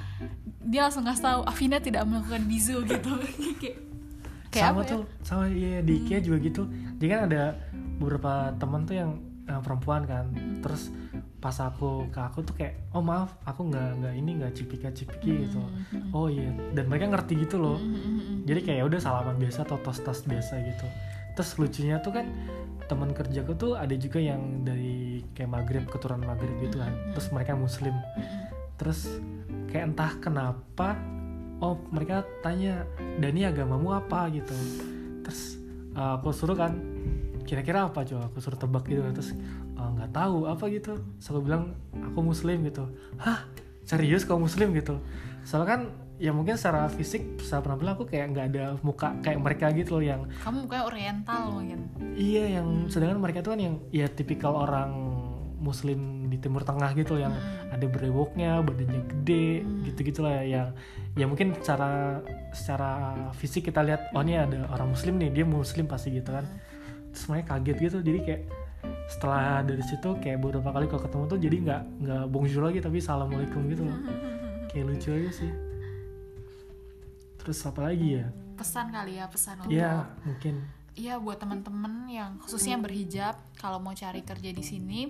dia 0.68 0.84
langsung 0.84 1.06
ngasih 1.06 1.24
tahu 1.24 1.40
Afina 1.48 1.78
tidak 1.80 2.04
melakukan 2.04 2.42
bizu 2.44 2.84
gitu. 2.84 3.12
Kayak 3.62 3.87
kayak 4.48 4.64
sama 4.72 4.80
apa 4.80 4.82
ya? 4.82 4.90
tuh 4.90 5.02
sama 5.24 5.44
iya 5.48 5.78
di 5.84 5.92
IKEA 6.04 6.18
juga 6.24 6.36
gitu. 6.40 6.62
Jadi 6.98 7.06
kan 7.08 7.20
ada 7.28 7.42
beberapa 7.98 8.52
temen 8.56 8.80
tuh 8.88 8.96
yang 8.96 9.10
eh, 9.46 9.60
perempuan 9.60 10.02
kan. 10.08 10.24
Terus 10.64 10.92
pas 11.38 11.54
aku 11.62 12.10
ke 12.10 12.18
aku 12.18 12.42
tuh 12.42 12.54
kayak 12.58 12.90
oh 12.90 12.98
maaf 12.98 13.30
aku 13.46 13.70
nggak 13.70 14.02
nggak 14.02 14.14
ini 14.18 14.30
nggak 14.42 14.52
cipika 14.58 14.88
cipiki 14.90 15.46
gitu. 15.46 15.60
Hmm, 15.62 16.10
oh 16.16 16.26
iya. 16.26 16.50
Dan 16.74 16.90
mereka 16.90 17.06
ngerti 17.12 17.46
gitu 17.46 17.60
loh. 17.62 17.78
Hmm, 17.78 17.94
hmm, 17.94 18.18
hmm. 18.18 18.38
jadi 18.48 18.60
kayak 18.64 18.78
ya 18.82 18.84
udah 18.88 19.00
salaman 19.00 19.36
biasa 19.38 19.62
atau 19.68 19.78
tos 19.80 20.02
tos 20.02 20.26
biasa 20.26 20.58
gitu. 20.64 20.86
Terus 21.38 21.50
lucunya 21.54 21.96
tuh 22.02 22.12
kan 22.18 22.26
teman 22.88 23.12
kerjaku 23.12 23.52
tuh 23.54 23.72
ada 23.76 23.92
juga 23.94 24.18
yang 24.18 24.64
dari 24.64 25.22
kayak 25.36 25.50
maghrib 25.52 25.84
keturunan 25.86 26.26
maghrib 26.26 26.56
gitu 26.58 26.82
kan. 26.82 26.90
Terus 27.14 27.28
mereka 27.30 27.52
muslim. 27.54 27.94
Terus 28.80 29.06
kayak 29.70 29.94
entah 29.94 30.12
kenapa 30.18 30.96
oh 31.58 31.78
mereka 31.90 32.26
tanya 32.42 32.86
Dani 33.18 33.46
agamamu 33.46 33.94
apa? 33.94 34.30
gitu. 34.30 34.54
Terus 35.26 35.58
uh, 35.94 36.18
aku 36.18 36.30
suruh 36.30 36.54
kan 36.58 36.74
kira-kira 37.44 37.88
apa 37.88 38.04
coba? 38.04 38.28
Aku 38.30 38.38
suruh 38.38 38.58
tebak 38.60 38.84
gitu 38.86 39.00
kan 39.02 39.12
terus 39.14 39.32
"Uh, 39.78 39.90
nggak 39.98 40.10
tahu 40.14 40.46
apa 40.46 40.64
gitu. 40.70 40.98
Aku 41.22 41.40
bilang 41.42 41.74
aku 41.94 42.18
muslim 42.20 42.62
gitu. 42.66 42.86
Hah? 43.18 43.46
Serius 43.88 44.28
kau 44.28 44.36
muslim? 44.36 44.76
gitu. 44.76 45.00
Soalnya 45.48 45.68
kan 45.68 45.80
ya 46.18 46.34
mungkin 46.34 46.58
secara 46.58 46.90
fisik 46.90 47.38
secara 47.38 47.62
penampilan 47.62 47.94
aku 47.94 48.04
kayak 48.10 48.26
nggak 48.34 48.46
ada 48.52 48.64
muka 48.82 49.14
kayak 49.22 49.38
mereka 49.38 49.70
gitu 49.70 50.02
loh 50.02 50.04
yang 50.04 50.20
kamu 50.42 50.66
mukanya 50.66 50.84
oriental 50.90 51.42
mungkin. 51.54 51.80
Iya 52.18 52.58
yang 52.60 52.90
sedangkan 52.90 53.22
mereka 53.22 53.38
tuh 53.40 53.54
kan 53.54 53.60
yang 53.62 53.74
ya 53.94 54.10
tipikal 54.10 54.52
orang 54.58 54.90
muslim 55.58 56.30
di 56.30 56.38
timur 56.38 56.62
tengah 56.62 56.94
gitu 56.94 57.18
loh, 57.18 57.30
yang 57.30 57.34
ada 57.70 57.86
brewoknya 57.86 58.62
badannya 58.62 59.02
gede 59.10 59.66
gitu 59.90 60.00
gitulah 60.06 60.42
yang 60.42 60.70
ya 61.18 61.26
mungkin 61.26 61.50
secara 61.58 62.22
secara 62.54 62.90
fisik 63.34 63.66
kita 63.68 63.82
lihat 63.82 64.14
oh 64.14 64.22
ini 64.22 64.38
ada 64.38 64.70
orang 64.70 64.94
muslim 64.94 65.18
nih 65.18 65.34
dia 65.34 65.44
muslim 65.44 65.90
pasti 65.90 66.14
gitu 66.14 66.30
kan. 66.30 66.46
Terus 67.10 67.24
mereka 67.26 67.58
kaget 67.58 67.76
gitu 67.82 67.98
jadi 67.98 68.18
kayak 68.22 68.42
setelah 69.10 69.66
dari 69.66 69.82
situ 69.82 70.14
kayak 70.22 70.38
beberapa 70.38 70.70
kali 70.70 70.86
kalau 70.86 71.02
ketemu 71.02 71.24
tuh 71.26 71.38
jadi 71.42 71.56
nggak 71.66 71.82
nggak 72.06 72.24
bonjour 72.30 72.62
lagi 72.62 72.78
tapi 72.78 73.02
assalamualaikum 73.02 73.66
gitu 73.66 73.82
loh. 73.82 73.98
Kayak 74.68 74.84
lucu 74.84 75.08
aja 75.16 75.30
sih. 75.32 75.50
Terus 77.40 77.58
apa 77.64 77.80
lagi 77.88 78.20
ya? 78.20 78.28
Pesan 78.52 78.92
kali 78.92 79.16
ya 79.16 79.24
pesan 79.26 79.64
untuk 79.64 79.72
ya 79.72 80.12
mungkin. 80.28 80.60
Iya 80.92 81.14
buat 81.16 81.40
teman-teman 81.40 82.10
yang 82.10 82.36
khususnya 82.42 82.76
yang 82.76 82.84
berhijab 82.84 83.34
kalau 83.56 83.80
mau 83.80 83.96
cari 83.96 84.20
kerja 84.20 84.50
di 84.52 84.64
sini 84.66 85.08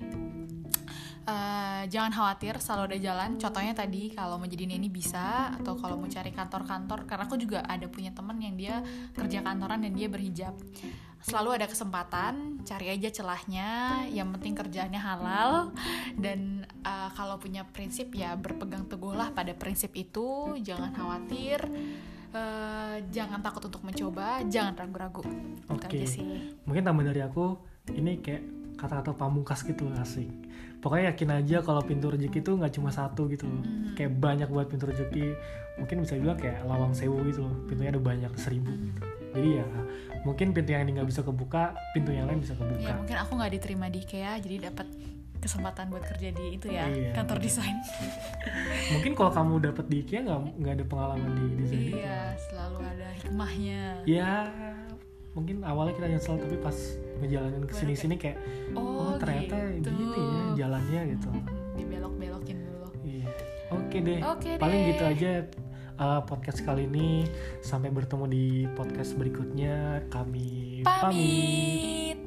eh, 1.29 1.83
jangan 1.93 2.13
khawatir 2.13 2.57
selalu 2.57 2.97
ada 2.97 2.99
jalan. 2.99 3.31
Contohnya 3.37 3.77
tadi 3.77 4.11
kalau 4.17 4.41
mau 4.41 4.49
jadi 4.49 4.65
neni 4.65 4.89
bisa 4.89 5.53
atau 5.61 5.77
kalau 5.77 6.01
mau 6.01 6.09
cari 6.09 6.33
kantor-kantor 6.33 7.05
karena 7.05 7.25
aku 7.29 7.37
juga 7.37 7.61
ada 7.69 7.85
punya 7.87 8.11
teman 8.17 8.41
yang 8.41 8.57
dia 8.57 8.81
kerja 9.13 9.45
kantoran 9.45 9.85
dan 9.85 9.93
dia 9.93 10.09
berhijab. 10.09 10.57
Selalu 11.19 11.59
ada 11.59 11.67
kesempatan, 11.67 12.63
cari 12.63 12.95
aja 12.95 13.11
celahnya. 13.11 14.03
Yang 14.09 14.29
penting 14.39 14.55
kerjaannya 14.57 15.01
halal 15.03 15.53
dan 16.17 16.65
eh, 16.65 17.11
kalau 17.13 17.37
punya 17.37 17.69
prinsip 17.69 18.09
ya 18.17 18.33
berpegang 18.35 18.89
teguhlah 18.89 19.31
pada 19.37 19.53
prinsip 19.53 19.93
itu. 19.95 20.57
Jangan 20.65 20.97
khawatir. 20.97 21.61
eh, 22.29 23.01
jangan 23.09 23.41
takut 23.41 23.73
untuk 23.73 23.81
mencoba, 23.89 24.45
jangan 24.53 24.77
ragu-ragu. 24.77 25.25
Oke. 25.73 26.05
sih. 26.05 26.53
mungkin 26.69 26.85
tambah 26.85 27.01
dari 27.01 27.25
aku 27.25 27.57
ini 27.97 28.21
kayak 28.21 28.58
kata-kata 28.79 29.13
pamungkas 29.13 29.67
gitu 29.67 29.91
asik. 29.99 30.31
Pokoknya 30.79 31.11
yakin 31.11 31.31
aja 31.43 31.57
kalau 31.67 31.83
pintu 31.83 32.09
rezeki 32.09 32.39
itu 32.39 32.55
nggak 32.55 32.73
cuma 32.79 32.95
satu 32.95 33.27
gitu 33.27 33.51
loh. 33.51 33.61
Hmm. 33.67 33.99
kayak 33.99 34.15
banyak 34.15 34.49
buat 34.49 34.71
pintu 34.71 34.87
rezeki. 34.87 35.35
Mungkin 35.83 36.07
bisa 36.07 36.15
bilang 36.17 36.39
kayak 36.39 36.63
lawang 36.63 36.95
sewu 36.95 37.19
gitu 37.27 37.43
loh. 37.43 37.55
Pintunya 37.67 37.91
ada 37.91 37.99
banyak 37.99 38.31
seribu 38.39 38.71
gitu. 38.71 39.03
Jadi 39.35 39.49
ya 39.61 39.67
mungkin 40.27 40.51
pintu 40.51 40.71
yang 40.75 40.83
ini 40.87 40.99
nggak 40.99 41.09
bisa 41.11 41.21
kebuka 41.23 41.75
pintu 41.95 42.11
yang 42.11 42.27
lain 42.27 42.43
bisa 42.43 42.55
ya 42.55 42.59
kebuka 42.59 42.91
mungkin 42.99 43.17
aku 43.23 43.33
nggak 43.39 43.53
diterima 43.55 43.87
di 43.87 43.99
IKEA 44.03 44.33
jadi 44.43 44.57
dapat 44.71 44.87
kesempatan 45.39 45.95
buat 45.95 46.03
kerja 46.03 46.35
di 46.35 46.59
itu 46.59 46.67
ya 46.67 46.91
Iya. 46.91 47.15
kantor 47.15 47.39
desain. 47.39 47.79
Mungkin 48.99 49.15
kalau 49.15 49.31
kamu 49.31 49.71
dapat 49.71 49.87
di 49.87 50.03
IKEA 50.03 50.27
nggak 50.27 50.41
nggak 50.59 50.73
ada 50.75 50.85
pengalaman 50.91 51.31
di 51.31 51.45
desain 51.63 51.79
itu 51.79 51.97
iya 52.03 52.35
selalu 52.51 52.77
ada 52.83 53.09
hikmahnya. 53.23 53.83
Ya 54.03 54.51
mungkin 55.39 55.63
awalnya 55.63 55.95
kita 55.95 56.07
nyesel 56.11 56.35
tapi 56.35 56.59
pas 56.59 56.75
ngejalanin 57.23 57.63
ke 57.63 57.75
sini 57.79 57.95
sini 57.95 58.15
kayak 58.19 58.43
oh, 58.75 59.15
ternyata 59.23 59.55
gitu. 59.79 59.91
gini 59.95 60.19
ya 60.19 60.43
jalannya 60.67 61.01
gitu 61.15 61.29
dibelok-belokin 61.79 62.59
dulu 62.67 62.87
iya 63.07 63.31
oke 63.71 63.97
deh 64.03 64.19
Oke 64.35 64.51
paling 64.59 64.81
deh. 64.83 64.89
gitu 64.91 65.05
aja 65.07 65.31
uh, 66.03 66.21
podcast 66.27 66.67
kali 66.67 66.91
ini 66.91 67.31
sampai 67.63 67.95
bertemu 67.95 68.25
di 68.27 68.45
podcast 68.75 69.15
berikutnya 69.15 70.03
kami 70.11 70.83
pamit. 70.83 70.99
pamit 70.99 72.19